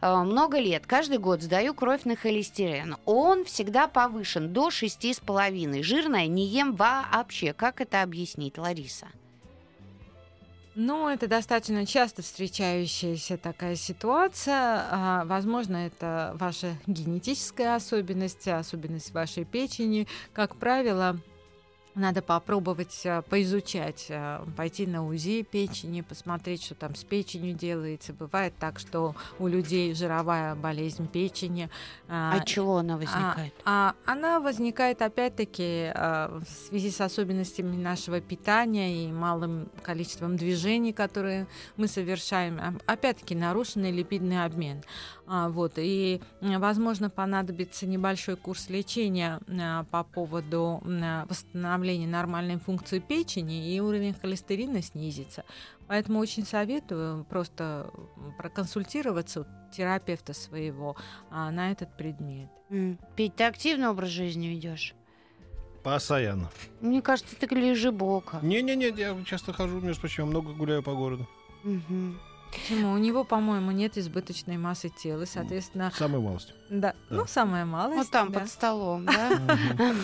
Много 0.01 0.59
лет, 0.59 0.87
каждый 0.87 1.19
год 1.19 1.43
сдаю 1.43 1.75
кровь 1.75 2.05
на 2.05 2.17
холестерин. 2.17 2.97
Он 3.05 3.45
всегда 3.45 3.87
повышен 3.87 4.53
до 4.53 4.69
6,5. 4.69 5.83
Жирное 5.83 6.27
не 6.27 6.47
ем 6.47 6.75
вообще. 6.75 7.53
Как 7.53 7.81
это 7.81 8.03
объяснить, 8.03 8.59
Лариса? 8.59 9.09
Ну, 10.77 11.09
это 11.09 11.27
достаточно 11.27 11.85
часто 11.85 12.23
встречающаяся 12.23 13.37
такая 13.37 13.75
ситуация. 13.75 14.87
А, 14.91 15.25
возможно, 15.25 15.77
это 15.77 16.33
ваша 16.37 16.77
генетическая 16.87 17.75
особенность, 17.75 18.47
особенность 18.47 19.13
вашей 19.13 19.45
печени. 19.45 20.07
Как 20.33 20.55
правило, 20.55 21.19
надо 22.01 22.23
попробовать 22.23 23.01
э, 23.05 23.23
поизучать, 23.23 24.07
э, 24.09 24.45
пойти 24.57 24.87
на 24.87 25.07
УЗИ 25.07 25.43
печени, 25.43 26.01
посмотреть, 26.01 26.65
что 26.65 26.75
там 26.75 26.95
с 26.95 27.05
печенью 27.05 27.55
делается. 27.55 28.13
Бывает 28.13 28.55
так, 28.59 28.79
что 28.79 29.15
у 29.39 29.47
людей 29.47 29.95
жировая 29.95 30.55
болезнь 30.55 31.07
печени. 31.07 31.71
А 32.09 32.37
от 32.37 32.47
чего 32.47 32.79
она 32.79 32.97
возникает? 32.97 33.53
А, 33.65 33.95
а 34.07 34.13
она 34.13 34.41
возникает 34.41 35.03
опять-таки 35.03 35.93
в 35.95 36.45
связи 36.69 36.91
с 36.91 37.01
особенностями 37.01 37.77
нашего 37.77 38.21
питания 38.21 39.05
и 39.05 39.13
малым 39.13 39.69
количеством 39.83 40.37
движений, 40.37 40.93
которые 40.93 41.47
мы 41.77 41.87
совершаем. 41.87 42.81
Опять-таки 42.87 43.35
нарушенный 43.35 43.93
липидный 43.93 44.45
обмен. 44.45 44.83
А, 45.33 45.49
вот, 45.49 45.75
и, 45.77 46.21
возможно, 46.41 47.09
понадобится 47.09 47.87
небольшой 47.87 48.35
курс 48.35 48.69
лечения 48.69 49.39
а, 49.47 49.85
по 49.85 50.03
поводу 50.03 50.83
а, 50.85 51.25
восстановления 51.27 52.09
нормальной 52.09 52.59
функции 52.59 52.99
печени, 52.99 53.73
и 53.73 53.79
уровень 53.79 54.13
холестерина 54.13 54.83
снизится. 54.83 55.45
Поэтому 55.87 56.19
очень 56.19 56.45
советую 56.45 57.25
просто 57.27 57.93
проконсультироваться 58.39 59.43
у 59.43 59.47
терапевта 59.73 60.33
своего 60.33 60.97
на 61.31 61.71
этот 61.71 61.97
предмет. 61.97 62.49
Петь, 63.15 63.37
ты 63.37 63.45
активный 63.45 63.89
образ 63.89 64.09
жизни 64.09 64.49
ведешь? 64.49 64.95
Постоянно. 65.85 66.51
Мне 66.81 67.03
кажется, 67.03 67.37
ты 67.37 67.47
лежебока. 67.55 68.41
Не-не-не, 68.43 68.89
я 68.89 69.17
часто 69.25 69.53
хожу, 69.53 69.81
между 69.81 70.01
прочим, 70.01 70.27
много 70.27 70.53
гуляю 70.53 70.83
по 70.83 70.95
городу. 70.95 71.29
Угу. 71.63 72.15
Почему? 72.53 72.93
У 72.93 72.99
него, 72.99 73.25
по-моему, 73.25 73.71
нет 73.71 73.97
избыточной 73.97 74.57
массы 74.57 74.89
тела, 74.89 75.25
соответственно... 75.25 75.93
Самая 75.97 76.21
малость. 76.21 76.55
Да, 76.69 76.95
да. 77.09 77.17
ну, 77.17 77.27
самая 77.27 77.65
малость. 77.65 77.97
Вот 77.97 78.11
там, 78.11 78.33
да. 78.33 78.41
под 78.41 78.49
столом, 78.49 79.07
да? 79.07 79.41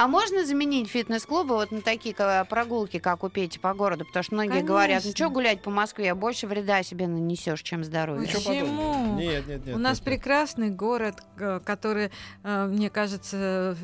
А 0.00 0.08
можно 0.08 0.46
заменить 0.46 0.88
фитнес-клубы 0.88 1.56
вот 1.56 1.72
на 1.72 1.82
такие 1.82 2.14
прогулки, 2.48 2.98
как 2.98 3.22
у 3.22 3.28
Пети 3.28 3.58
по 3.58 3.74
городу? 3.74 4.06
Потому 4.06 4.22
что 4.22 4.34
многие 4.34 4.48
Конечно. 4.48 4.68
говорят, 4.68 5.04
ну 5.04 5.10
что 5.10 5.28
гулять 5.28 5.60
по 5.60 5.68
Москве, 5.68 6.14
больше 6.14 6.46
вреда 6.46 6.82
себе 6.82 7.06
нанесешь, 7.06 7.60
чем 7.60 7.84
здоровье. 7.84 8.26
Почему? 8.26 9.18
Нет, 9.18 9.46
нет, 9.46 9.66
нет. 9.66 9.76
У 9.76 9.78
нас 9.78 9.98
нет, 9.98 10.04
прекрасный 10.06 10.68
нет. 10.68 10.76
город, 10.76 11.16
который, 11.66 12.10
э, 12.44 12.66
мне 12.68 12.88
кажется... 12.88 13.76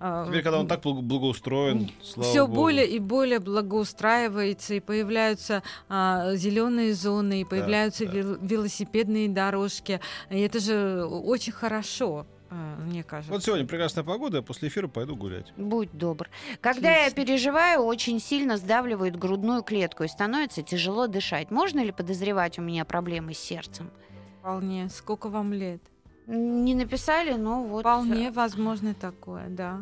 Э, 0.00 0.24
Теперь, 0.26 0.42
когда 0.42 0.58
он 0.58 0.66
так 0.66 0.80
благоустроен, 0.82 1.88
Все 2.02 2.48
более 2.48 2.88
и 2.88 2.98
более 2.98 3.38
благоустраивается, 3.38 4.74
и 4.74 4.80
появляются 4.80 5.62
а, 5.88 6.34
зеленые 6.34 6.94
зоны, 6.94 7.42
и 7.42 7.44
появляются 7.44 8.06
да, 8.06 8.22
да. 8.24 8.38
велосипедные 8.40 9.28
дорожки. 9.28 10.00
И 10.30 10.40
это 10.40 10.58
же 10.58 11.04
очень 11.04 11.52
хорошо. 11.52 12.26
А, 12.54 12.76
мне 12.76 13.02
кажется. 13.02 13.32
Вот 13.32 13.42
сегодня 13.42 13.66
прекрасная 13.66 14.04
погода, 14.04 14.36
я 14.36 14.42
после 14.42 14.68
эфира 14.68 14.86
пойду 14.86 15.16
гулять. 15.16 15.52
Будь 15.56 15.90
добр. 15.92 16.28
Когда 16.60 16.90
Отлично. 16.90 17.20
я 17.20 17.26
переживаю, 17.26 17.80
очень 17.80 18.20
сильно 18.20 18.56
сдавливает 18.56 19.18
грудную 19.18 19.62
клетку 19.62 20.04
и 20.04 20.08
становится 20.08 20.62
тяжело 20.62 21.08
дышать. 21.08 21.50
Можно 21.50 21.82
ли 21.82 21.90
подозревать 21.90 22.58
у 22.60 22.62
меня 22.62 22.84
проблемы 22.84 23.34
с 23.34 23.38
сердцем? 23.38 23.90
Вполне. 24.38 24.88
Сколько 24.88 25.28
вам 25.28 25.52
лет? 25.52 25.82
Не 26.28 26.74
написали, 26.74 27.32
но 27.32 27.64
вот... 27.64 27.80
Вполне 27.80 28.30
возможно 28.30 28.94
такое, 28.94 29.48
да. 29.48 29.80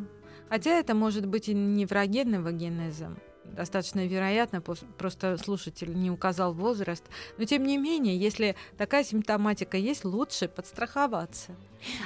Хотя 0.48 0.70
это 0.70 0.94
может 0.94 1.26
быть 1.26 1.48
и 1.48 1.54
неврогенного 1.54 2.52
генеза 2.52 3.14
достаточно 3.44 4.06
вероятно, 4.06 4.60
просто 4.60 5.36
слушатель 5.38 5.94
не 5.94 6.10
указал 6.10 6.52
возраст. 6.52 7.04
Но 7.38 7.44
тем 7.44 7.64
не 7.64 7.78
менее, 7.78 8.16
если 8.16 8.56
такая 8.76 9.04
симптоматика 9.04 9.76
есть, 9.76 10.04
лучше 10.04 10.48
подстраховаться. 10.48 11.54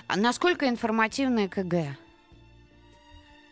А 0.06 0.16
насколько 0.16 0.68
информативное 0.68 1.48
КГ? 1.48 1.96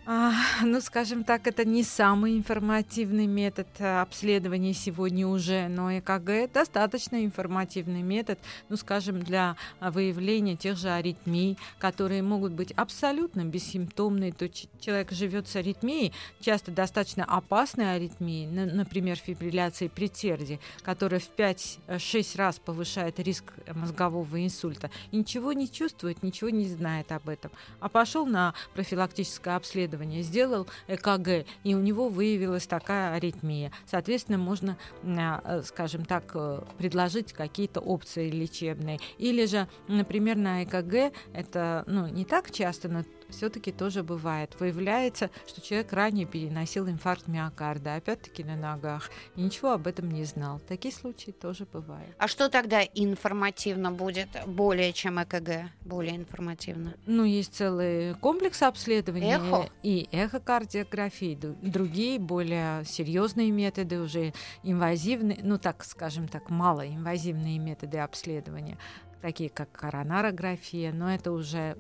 А, 0.07 0.33
ну, 0.63 0.83
скажем 0.83 1.25
так, 1.25 1.47
это 1.47 1.65
не 1.65 1.83
самый 1.83 2.37
информативный 2.37 3.27
метод 3.27 3.67
э, 3.79 4.01
обследования 4.03 4.75
сегодня 4.75 5.27
уже, 5.27 5.69
но 5.69 5.99
ЭКГ 5.99 6.53
достаточно 6.53 7.25
информативный 7.25 8.03
метод, 8.03 8.39
ну, 8.69 8.77
скажем, 8.77 9.23
для 9.23 9.57
а, 9.81 9.91
выявления 9.91 10.57
тех 10.57 10.77
же 10.77 10.91
аритмий, 10.91 11.57
которые 11.79 12.23
могут 12.23 12.53
быть 12.53 12.73
абсолютно 12.73 13.47
бессимптомные. 13.47 14.35
То 14.35 14.51
человек 14.79 15.11
живет 15.11 15.49
с 15.49 15.57
аритмией, 15.57 16.13
часто 16.39 16.71
достаточно 16.71 17.25
опасной 17.25 17.95
аритмией, 17.95 18.47
например, 18.47 19.17
фибрилляцией 19.17 19.91
предсердий, 19.91 20.61
которая 20.83 21.21
в 21.21 21.31
5-6 21.35 22.37
раз 22.37 22.59
повышает 22.59 23.19
риск 23.21 23.55
мозгового 23.75 24.45
инсульта, 24.45 24.91
и 25.13 25.17
ничего 25.17 25.55
не 25.55 25.71
чувствует, 25.71 26.23
ничего 26.23 26.51
не 26.51 26.67
знает 26.67 27.11
об 27.11 27.31
этом. 27.31 27.51
А 27.81 27.89
пошел 27.89 28.27
на 28.27 28.53
профилактическое 28.75 29.57
обследование 29.57 29.94
обследование, 29.95 30.23
сделал 30.23 30.67
ЭКГ, 30.89 31.47
и 31.63 31.75
у 31.75 31.81
него 31.81 32.09
выявилась 32.09 32.67
такая 32.67 33.15
аритмия. 33.15 33.73
Соответственно, 33.87 34.39
можно, 34.39 34.77
а, 35.05 35.63
скажем 35.65 36.05
так, 36.05 36.33
э, 36.35 36.63
предложить 36.79 37.33
какие-то 37.33 37.81
опции 37.81 38.31
лечебные. 38.31 38.99
Или 39.19 39.47
же, 39.47 39.69
например, 39.89 40.37
на 40.37 40.65
ЭКГ 40.65 41.15
это 41.33 41.85
ну, 41.87 42.07
не 42.09 42.25
так 42.25 42.51
часто, 42.51 42.89
но 42.89 43.05
все-таки 43.35 43.73
тоже 43.73 44.03
бывает. 44.03 44.55
Выявляется, 44.59 45.31
что 45.47 45.61
человек 45.61 45.93
ранее 45.93 46.27
переносил 46.27 46.89
инфаркт 46.89 47.29
миокарда, 47.29 47.97
опять-таки 47.97 48.45
на 48.45 48.57
ногах, 48.57 49.11
и 49.37 49.43
ничего 49.43 49.73
об 49.73 49.87
этом 49.87 50.11
не 50.11 50.25
знал. 50.25 50.61
Такие 50.61 50.95
случаи 50.95 51.31
тоже 51.31 51.67
бывают. 51.71 52.15
А 52.19 52.29
что 52.29 52.49
тогда 52.49 52.83
информативно 52.83 53.91
будет 53.91 54.29
более 54.47 54.93
чем 54.93 55.23
ЭКГ? 55.23 55.71
Более 55.83 56.17
информативно? 56.17 56.95
Ну, 57.07 57.25
есть 57.25 57.55
целый 57.55 58.15
комплекс 58.15 58.63
обследований. 58.63 59.33
Эхо? 59.35 59.69
И 59.83 60.09
эхокардиографии, 60.13 61.39
другие 61.63 62.19
более 62.19 62.85
серьезные 62.85 63.51
методы, 63.51 64.01
уже 64.01 64.33
инвазивные, 64.63 65.41
ну 65.43 65.59
так 65.59 65.85
скажем 65.85 66.29
так, 66.29 66.51
малоинвазивные 66.51 67.59
методы 67.59 67.99
обследования 67.99 68.79
такие 69.25 69.49
как 69.49 69.73
коронарография, 69.73 70.93
но 70.93 71.11
это 71.11 71.33
уже 71.33 71.79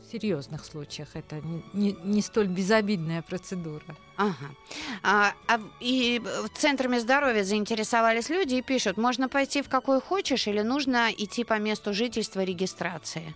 в 0.00 0.10
серьезных 0.10 0.64
случаях, 0.64 1.08
это 1.12 1.42
не, 1.42 1.62
не, 1.74 1.92
не 1.92 2.22
столь 2.22 2.46
безобидная 2.46 3.20
процедура. 3.20 3.84
Ага. 4.16 4.48
А, 5.02 5.34
а, 5.46 5.60
и 5.78 6.22
центрами 6.54 6.96
здоровья 6.96 7.44
заинтересовались 7.44 8.30
люди 8.30 8.54
и 8.54 8.62
пишут, 8.62 8.96
можно 8.96 9.28
пойти 9.28 9.60
в 9.60 9.68
какой 9.68 10.00
хочешь 10.00 10.48
или 10.48 10.62
нужно 10.62 11.10
идти 11.12 11.44
по 11.44 11.58
месту 11.58 11.92
жительства 11.92 12.42
регистрации? 12.42 13.34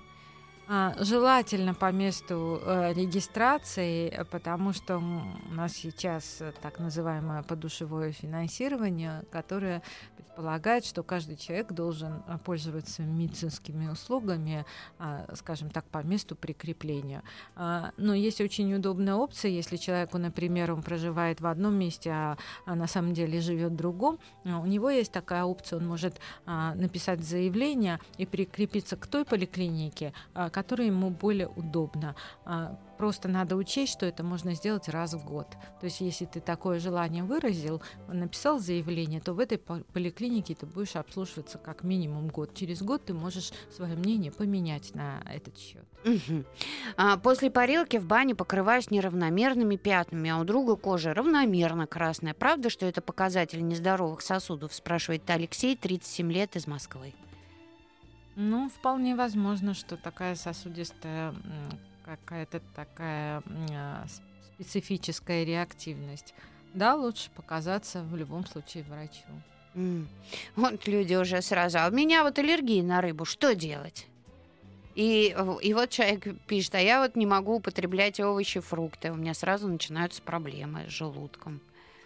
А, 0.73 0.95
желательно 1.01 1.75
по 1.75 1.91
месту 1.91 2.63
э, 2.65 2.93
регистрации, 2.95 4.25
потому 4.31 4.73
что 4.73 4.99
у 4.99 5.53
нас 5.53 5.73
сейчас 5.73 6.41
так 6.63 6.79
называемое 6.79 7.43
подушевое 7.43 8.13
финансирование, 8.13 9.25
которое 9.33 9.83
предполагает, 10.41 10.87
что 10.87 11.03
каждый 11.03 11.37
человек 11.37 11.73
должен 11.73 12.23
а, 12.27 12.39
пользоваться 12.39 13.03
медицинскими 13.03 13.89
услугами, 13.89 14.65
а, 14.99 15.27
скажем 15.35 15.69
так, 15.69 15.85
по 15.85 15.99
месту 15.99 16.35
прикрепления. 16.35 17.23
Но 17.57 18.15
есть 18.15 18.41
очень 18.41 18.73
удобная 18.75 19.15
опция, 19.15 19.51
если 19.51 19.77
человеку, 19.77 20.19
например, 20.19 20.73
он 20.73 20.83
проживает 20.83 21.41
в 21.41 21.47
одном 21.47 21.75
месте, 21.75 22.11
а, 22.11 22.37
на 22.67 22.87
самом 22.87 23.13
деле 23.13 23.41
живет 23.41 23.73
в 23.73 23.77
другом, 23.77 24.19
у 24.45 24.67
него 24.67 24.89
есть 24.89 25.13
такая 25.13 25.45
опция, 25.45 25.79
он 25.79 25.87
может 25.87 26.21
написать 26.47 27.21
заявление 27.23 27.99
и 28.17 28.27
прикрепиться 28.27 28.97
к 28.97 29.07
той 29.07 29.25
поликлинике, 29.25 30.13
которое 30.61 30.89
ему 30.89 31.09
более 31.09 31.49
удобно. 31.49 32.15
А, 32.45 32.79
просто 32.99 33.29
надо 33.29 33.57
учесть, 33.57 33.95
что 33.95 34.05
это 34.05 34.23
можно 34.23 34.53
сделать 34.53 34.91
раз 34.91 35.15
в 35.15 35.25
год. 35.25 35.47
То 35.81 35.87
есть, 35.87 36.03
если 36.03 36.27
ты 36.27 36.41
такое 36.41 36.79
желание 36.79 37.25
выразил, 37.25 37.81
написал 38.09 38.59
заявление, 38.59 39.23
то 39.23 39.33
в 39.33 39.39
этой 39.39 39.57
поликлинике 39.57 40.55
ты 40.55 40.67
будешь 40.67 40.97
обслуживаться 40.97 41.57
как 41.57 41.83
минимум 41.83 42.29
год. 42.29 42.55
Через 42.55 42.83
год 42.83 43.07
ты 43.07 43.15
можешь 43.15 43.53
свое 43.75 43.97
мнение 43.97 44.31
поменять 44.31 44.95
на 44.95 45.23
этот 45.35 45.57
счет. 45.57 45.87
Угу. 46.05 46.45
А, 46.99 47.17
после 47.17 47.51
парилки 47.51 47.97
в 47.97 48.05
бане 48.05 48.35
покрываюсь 48.35 48.91
неравномерными 48.91 49.77
пятнами, 49.77 50.29
а 50.29 50.39
у 50.39 50.45
друга 50.45 50.77
кожа 50.77 51.15
равномерно 51.15 51.87
красная. 51.87 52.35
Правда, 52.35 52.69
что 52.69 52.85
это 52.85 53.01
показатель 53.01 53.67
нездоровых 53.67 54.21
сосудов? 54.21 54.75
Спрашивает 54.75 55.23
Алексей, 55.31 55.75
37 55.75 56.31
лет, 56.31 56.55
из 56.57 56.67
Москвы. 56.67 57.15
Ну, 58.43 58.71
вполне 58.71 59.15
возможно, 59.15 59.75
что 59.75 59.99
такая 59.99 60.35
сосудистая 60.35 61.35
какая-то 62.07 62.63
такая 62.75 63.43
а, 63.71 64.07
специфическая 64.55 65.45
реактивность. 65.45 66.33
Да, 66.73 66.95
лучше 66.95 67.31
показаться 67.33 68.03
в 68.03 68.17
любом 68.17 68.47
случае 68.47 68.85
врачу. 68.85 69.27
Mm. 69.75 70.07
Вот 70.57 70.89
люди 70.89 71.15
уже 71.17 71.43
сразу. 71.43 71.81
А 71.81 71.89
у 71.89 71.91
меня 71.93 72.25
вот 72.25 72.39
аллергия 72.39 72.83
на 72.83 73.03
рыбу. 73.03 73.27
Что 73.27 73.55
делать? 73.55 74.07
И, 74.95 75.37
и 75.61 75.75
вот 75.75 75.91
человек 75.91 76.41
пишет, 76.47 76.77
а 76.77 76.81
я 76.81 77.03
вот 77.03 77.17
не 77.17 77.27
могу 77.27 77.57
употреблять 77.57 78.21
овощи, 78.21 78.61
фрукты. 78.61 79.13
У 79.13 79.17
меня 79.17 79.35
сразу 79.35 79.69
начинаются 79.69 80.23
проблемы 80.23 80.87
с 80.89 80.91
желудком. 80.91 81.61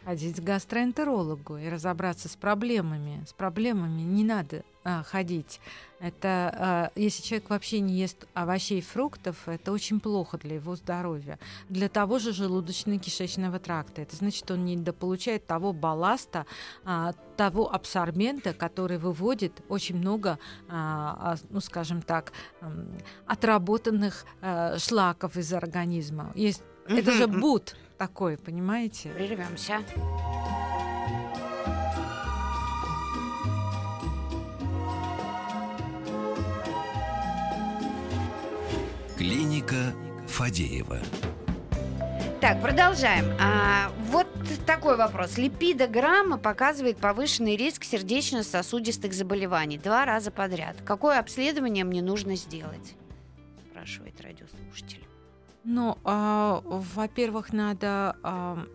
ходить 0.05 0.40
к 0.40 0.42
гастроэнтерологу 0.42 1.59
и 1.59 1.68
разобраться 1.68 2.29
с 2.29 2.35
проблемами. 2.35 3.25
С 3.25 3.33
проблемами 3.33 4.03
не 4.03 4.25
надо 4.25 4.64
а, 4.85 5.03
ходить. 5.03 5.61
Это 5.99 6.29
а, 6.29 6.90
если 6.94 7.23
человек 7.23 7.49
вообще 7.49 7.81
не 7.81 7.94
ест 7.94 8.27
овощей 8.35 8.79
и 8.79 8.83
фруктов, 8.83 9.49
это 9.49 9.73
очень 9.73 10.01
плохо 10.01 10.37
для 10.37 10.57
его 10.57 10.77
здоровья. 10.77 11.38
Для 11.70 11.88
того 11.88 12.18
же 12.18 12.31
желудочно-кишечного 12.31 13.59
тракта. 13.59 14.03
Это 14.03 14.14
значит, 14.16 14.51
он 14.51 14.66
не 14.66 14.77
дополучает 14.77 15.47
того 15.47 15.73
балласта, 15.73 16.44
а, 16.85 17.14
того 17.38 17.73
абсорбента, 17.73 18.53
который 18.53 18.99
выводит 18.99 19.62
очень 19.68 19.97
много, 19.97 20.38
а, 20.68 21.37
ну 21.49 21.61
скажем 21.61 22.03
так, 22.03 22.33
отработанных 23.27 24.27
а, 24.42 24.79
шлаков 24.79 25.38
из 25.38 25.53
организма. 25.53 26.31
Есть, 26.35 26.62
это 26.87 27.11
же 27.12 27.27
буд 27.27 27.75
такой, 27.97 28.37
понимаете? 28.37 29.11
Прервемся. 29.11 29.81
Клиника 39.25 39.95
Фадеева. 40.27 40.99
Так, 42.43 42.61
продолжаем. 42.61 43.25
А, 43.41 43.91
вот 44.11 44.27
такой 44.67 44.99
вопрос. 44.99 45.39
Липидограмма 45.39 46.37
показывает 46.37 46.99
повышенный 46.99 47.57
риск 47.57 47.85
сердечно-сосудистых 47.85 49.15
заболеваний 49.15 49.79
два 49.79 50.05
раза 50.05 50.31
подряд. 50.31 50.77
Какое 50.85 51.19
обследование 51.19 51.85
мне 51.85 52.03
нужно 52.03 52.37
сделать? 52.37 52.97
Спрашивает 53.71 54.21
радиослушатель. 54.21 54.63
Ну, 55.66 55.96
а, 56.05 56.61
во-первых, 56.64 57.55
надо, 57.55 58.16
а, 58.22 58.66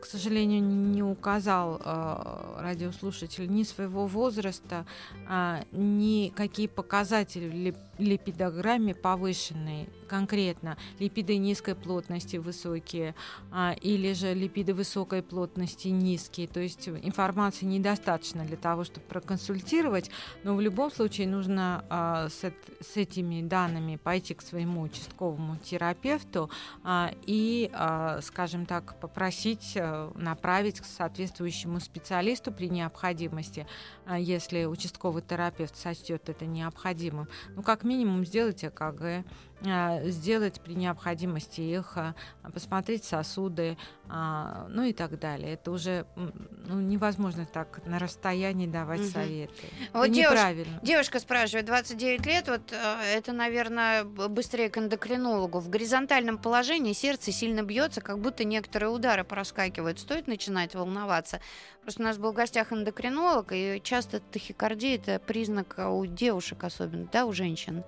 к 0.00 0.04
сожалению, 0.04 0.60
не 0.60 1.00
указал 1.00 1.80
а, 1.84 2.58
радиослушатель 2.60 3.48
ни 3.48 3.62
своего 3.62 4.08
возраста, 4.08 4.86
а, 5.28 5.62
ни 5.70 6.32
какие 6.34 6.66
показатели 6.66 7.70
в 7.70 8.02
липидограмме 8.02 8.92
повышенные 8.92 9.88
конкретно 10.08 10.76
липиды 10.98 11.36
низкой 11.36 11.74
плотности 11.74 12.36
высокие 12.36 13.14
а, 13.52 13.76
или 13.80 14.12
же 14.12 14.34
липиды 14.34 14.74
высокой 14.74 15.22
плотности 15.22 15.88
низкие. 15.88 16.48
То 16.48 16.58
есть 16.58 16.88
информации 16.88 17.66
недостаточно 17.66 18.44
для 18.44 18.56
того, 18.56 18.82
чтобы 18.82 19.06
проконсультировать, 19.06 20.10
но 20.42 20.56
в 20.56 20.60
любом 20.60 20.90
случае 20.90 21.28
нужно 21.28 21.84
а, 21.88 22.28
с, 22.28 22.52
с 22.80 22.96
этими 22.96 23.42
данными 23.42 23.96
пойти 23.96 24.34
к 24.34 24.42
своему 24.42 24.82
участковому 24.82 25.56
терапевту 25.58 26.15
а, 26.82 27.12
и, 27.26 27.70
а, 27.72 28.20
скажем 28.22 28.66
так, 28.66 28.98
попросить 29.00 29.76
а, 29.76 30.12
направить 30.14 30.80
к 30.80 30.84
соответствующему 30.84 31.80
специалисту 31.80 32.52
при 32.52 32.68
необходимости, 32.68 33.66
а, 34.04 34.18
если 34.18 34.64
участковый 34.64 35.22
терапевт 35.22 35.76
сочтет 35.76 36.28
это 36.28 36.46
необходимым. 36.46 37.28
Ну, 37.54 37.62
как 37.62 37.84
минимум 37.84 38.24
сделать 38.24 38.64
ЭКГ, 38.64 39.24
сделать 39.60 40.60
при 40.60 40.74
необходимости 40.74 41.60
их, 41.60 41.96
а, 41.96 42.14
посмотреть 42.52 43.04
сосуды, 43.04 43.78
а, 44.08 44.66
ну 44.68 44.84
и 44.84 44.92
так 44.92 45.18
далее. 45.18 45.54
Это 45.54 45.70
уже 45.70 46.06
ну, 46.14 46.80
невозможно 46.80 47.46
так 47.46 47.84
на 47.86 47.98
расстоянии 47.98 48.66
давать 48.66 49.00
угу. 49.00 49.08
советы. 49.08 49.66
Вот 49.92 50.08
это 50.08 50.14
неправильно. 50.14 50.80
Девушка 50.82 51.20
спрашивает, 51.20 51.66
29 51.66 52.26
лет, 52.26 52.48
вот 52.48 52.72
это, 52.72 53.32
наверное, 53.32 54.04
быстрее 54.04 54.68
к 54.68 54.78
эндокринологу. 54.78 55.58
В 55.60 55.68
горизонтальном 55.70 56.38
положении 56.38 56.92
сердце 56.92 57.32
сильно 57.32 57.62
бьется, 57.62 58.00
как 58.00 58.20
будто 58.20 58.44
некоторые 58.44 58.90
удары 58.90 59.24
проскакивают. 59.24 59.98
Стоит 59.98 60.26
начинать 60.26 60.74
волноваться? 60.74 61.40
Просто 61.82 62.02
у 62.02 62.04
нас 62.04 62.18
был 62.18 62.32
в 62.32 62.34
гостях 62.34 62.72
эндокринолог, 62.72 63.52
и 63.52 63.80
часто 63.82 64.20
тахикардия 64.20 64.96
это 64.96 65.18
признак 65.18 65.76
у 65.78 66.04
девушек 66.04 66.64
особенно, 66.64 67.08
да, 67.10 67.26
у 67.26 67.32
женщин 67.32 67.84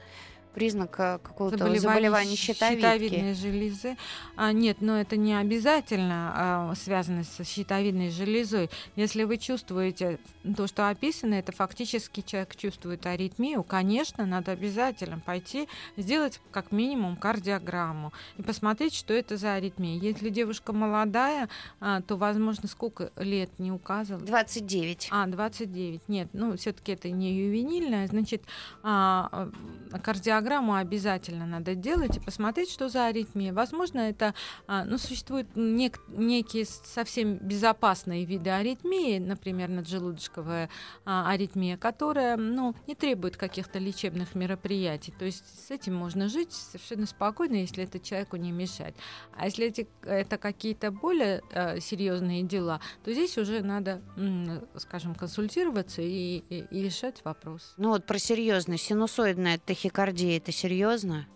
признак 0.55 0.91
какого-то 0.91 1.59
заболевания, 1.59 1.81
заболевания 1.81 2.37
щитовидки. 2.37 2.81
щитовидной 2.81 3.35
железы. 3.35 3.97
А, 4.37 4.53
нет, 4.53 4.79
но 4.81 5.01
это 5.01 5.17
не 5.17 5.35
обязательно 5.35 6.33
а, 6.35 6.75
связано 6.75 7.25
с 7.25 7.45
щитовидной 7.45 8.11
железой. 8.11 8.71
Если 8.97 9.25
вы 9.25 9.39
чувствуете 9.39 10.19
то, 10.57 10.67
что 10.67 10.89
описано, 10.89 11.35
это 11.35 11.53
фактически 11.53 12.21
человек 12.21 12.57
чувствует 12.57 13.07
аритмию, 13.07 13.63
конечно, 13.63 14.27
надо 14.27 14.53
обязательно 14.53 15.19
пойти 15.19 15.69
сделать 15.97 16.41
как 16.51 16.73
минимум 16.73 17.17
кардиограмму 17.17 18.13
и 18.37 18.43
посмотреть, 18.43 18.95
что 18.95 19.15
это 19.15 19.37
за 19.37 19.55
аритмия. 19.55 19.97
Если 19.97 20.29
девушка 20.29 20.73
молодая, 20.73 21.49
а, 21.81 22.01
то, 22.03 22.17
возможно, 22.17 22.69
сколько 22.69 23.11
лет 23.17 23.51
не 23.59 23.73
указывал? 23.73 24.21
29. 24.21 25.09
А, 25.11 25.27
29. 25.27 26.09
Нет, 26.09 26.29
ну, 26.33 26.57
все-таки 26.57 26.93
это 26.93 27.11
не 27.11 27.35
ювенильная. 27.35 28.07
Значит, 28.07 28.43
а, 28.83 29.51
кардиограмму 30.39 30.75
обязательно 30.77 31.47
надо 31.47 31.75
делать 31.75 32.17
и 32.17 32.21
посмотреть, 32.21 32.71
что 32.71 32.89
за 32.89 33.07
аритмия. 33.07 33.53
Возможно, 33.53 34.01
это, 34.01 34.35
а, 34.67 34.85
ну, 34.85 34.99
существуют 34.99 35.49
нек- 35.57 36.01
некие 36.09 36.65
совсем 36.65 37.37
безопасные 37.39 38.25
виды 38.25 38.51
аритмии, 38.51 39.19
например, 39.19 39.69
наджелудочковая 39.69 40.71
а, 41.05 41.31
аритмия, 41.31 41.77
которая 41.77 42.37
ну, 42.37 42.75
не 42.87 42.95
требует 42.95 43.37
каких-то 43.37 43.79
лечебных 43.79 44.35
мероприятий. 44.35 45.13
То 45.19 45.25
есть 45.25 45.45
с 45.67 45.71
этим 45.71 45.95
можно 45.95 46.29
жить 46.29 46.53
совершенно 46.53 47.07
спокойно, 47.07 47.57
если 47.57 47.85
это 47.85 47.99
человеку 47.99 48.37
не 48.37 48.53
мешает. 48.53 48.95
А 49.37 49.47
если 49.47 49.67
эти, 49.67 49.89
это 50.03 50.39
какие-то 50.39 50.91
более 50.91 51.43
а, 51.53 51.81
серьезные 51.81 52.43
дела, 52.43 52.81
то 53.05 53.13
здесь 53.13 53.37
уже 53.39 53.63
надо, 53.63 54.01
скажем, 54.77 55.15
консультироваться 55.15 56.03
и, 56.03 56.43
и, 56.49 56.65
и 56.71 56.83
решать 56.83 57.25
вопрос. 57.25 57.75
Ну 57.77 57.89
вот 57.91 58.07
про 58.07 58.19
серьезно. 58.19 58.79
Синусоидная 58.79 59.59
тахикардия 59.59 60.28
это 60.37 60.53
серьезно? 60.53 61.27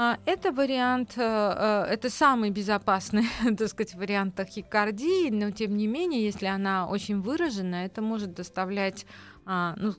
А, 0.00 0.16
это 0.26 0.52
вариант, 0.52 1.14
э, 1.16 1.20
э, 1.22 1.92
это 1.92 2.08
самый 2.08 2.50
безопасный, 2.50 3.24
так 3.58 3.68
сказать, 3.68 3.94
вариант 3.96 4.36
тахикардии, 4.36 5.28
но 5.30 5.50
тем 5.50 5.76
не 5.76 5.88
менее, 5.88 6.24
если 6.24 6.46
она 6.46 6.86
очень 6.86 7.20
выражена, 7.20 7.84
это 7.84 8.00
может 8.00 8.32
доставлять 8.32 9.06
ну, 9.78 9.94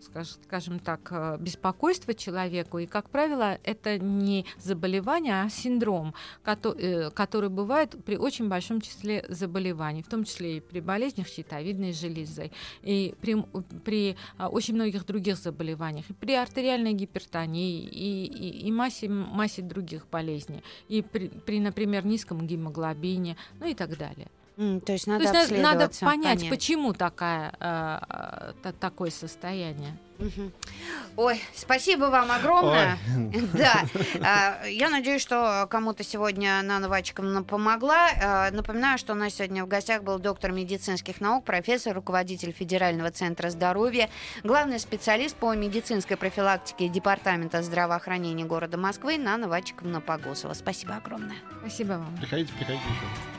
скажем 0.45 0.79
так, 0.79 1.07
э, 1.12 1.38
беспокойство 1.39 2.13
человеку. 2.13 2.77
И, 2.77 2.85
как 2.85 3.09
правило, 3.09 3.57
это 3.63 3.97
не 3.97 4.45
заболевание, 4.59 5.41
а 5.41 5.49
синдром, 5.49 6.13
э, 6.45 7.09
который 7.09 7.49
бывает 7.49 7.95
при 8.05 8.15
очень 8.15 8.47
большом 8.47 8.79
числе 8.79 9.25
заболеваний, 9.27 10.03
в 10.03 10.07
том 10.07 10.23
числе 10.23 10.57
и 10.57 10.59
при 10.59 10.81
болезнях 10.81 11.27
щитовидной 11.27 11.93
железы, 11.93 12.51
и 12.83 13.15
при, 13.21 13.43
при 13.83 14.15
а, 14.38 14.49
очень 14.49 14.75
многих 14.75 15.05
других 15.05 15.38
заболеваниях, 15.38 16.07
и 16.12 16.13
при 16.13 16.35
артериальной 16.35 16.93
гипертонии, 16.93 17.81
и, 17.81 18.25
и, 18.25 18.67
и 18.67 18.71
массе, 18.71 19.09
массе 19.09 19.63
других 19.63 20.07
болезней, 20.12 20.63
и 20.88 21.01
при, 21.01 21.29
при, 21.29 21.59
например, 21.59 22.05
низком 22.05 22.45
гемоглобине, 22.45 23.35
ну 23.59 23.65
и 23.65 23.73
так 23.73 23.97
далее. 23.97 24.27
Mm, 24.59 24.81
то 24.81 24.91
есть 24.91 25.07
надо, 25.07 25.31
то 25.31 25.39
есть 25.39 25.51
надо 25.51 25.89
понять, 26.01 26.39
понять, 26.39 26.49
почему 26.49 26.91
такая, 26.91 27.53
э, 27.61 28.51
э, 28.61 28.73
такое 28.77 29.09
состояние. 29.09 29.97
Ой, 31.15 31.41
спасибо 31.55 32.05
вам 32.05 32.29
огромное. 32.29 32.97
Ой. 33.15 33.47
Да, 33.53 33.85
а, 34.21 34.65
я 34.67 34.89
надеюсь, 34.89 35.21
что 35.21 35.65
кому-то 35.69 36.03
сегодня 36.03 36.61
нановачкам 36.61 37.45
помогла. 37.45 38.09
А, 38.21 38.51
напоминаю, 38.51 38.97
что 38.97 39.13
у 39.13 39.15
нас 39.15 39.35
сегодня 39.35 39.63
в 39.63 39.69
гостях 39.69 40.03
был 40.03 40.19
доктор 40.19 40.51
медицинских 40.51 41.21
наук, 41.21 41.45
профессор, 41.45 41.95
руководитель 41.95 42.51
Федерального 42.51 43.11
центра 43.11 43.49
здоровья, 43.51 44.09
главный 44.43 44.79
специалист 44.79 45.37
по 45.37 45.53
медицинской 45.55 46.17
профилактике 46.17 46.89
Департамента 46.89 47.63
здравоохранения 47.63 48.43
города 48.43 48.77
Москвы 48.77 49.17
Нана 49.17 49.47
Вачиковна 49.47 50.01
Погосова. 50.01 50.53
Спасибо 50.53 50.95
огромное. 50.95 51.37
Спасибо 51.61 51.93
вам. 51.93 52.17
Приходите, 52.17 52.51
приходите 52.51 52.83
еще. 52.83 53.38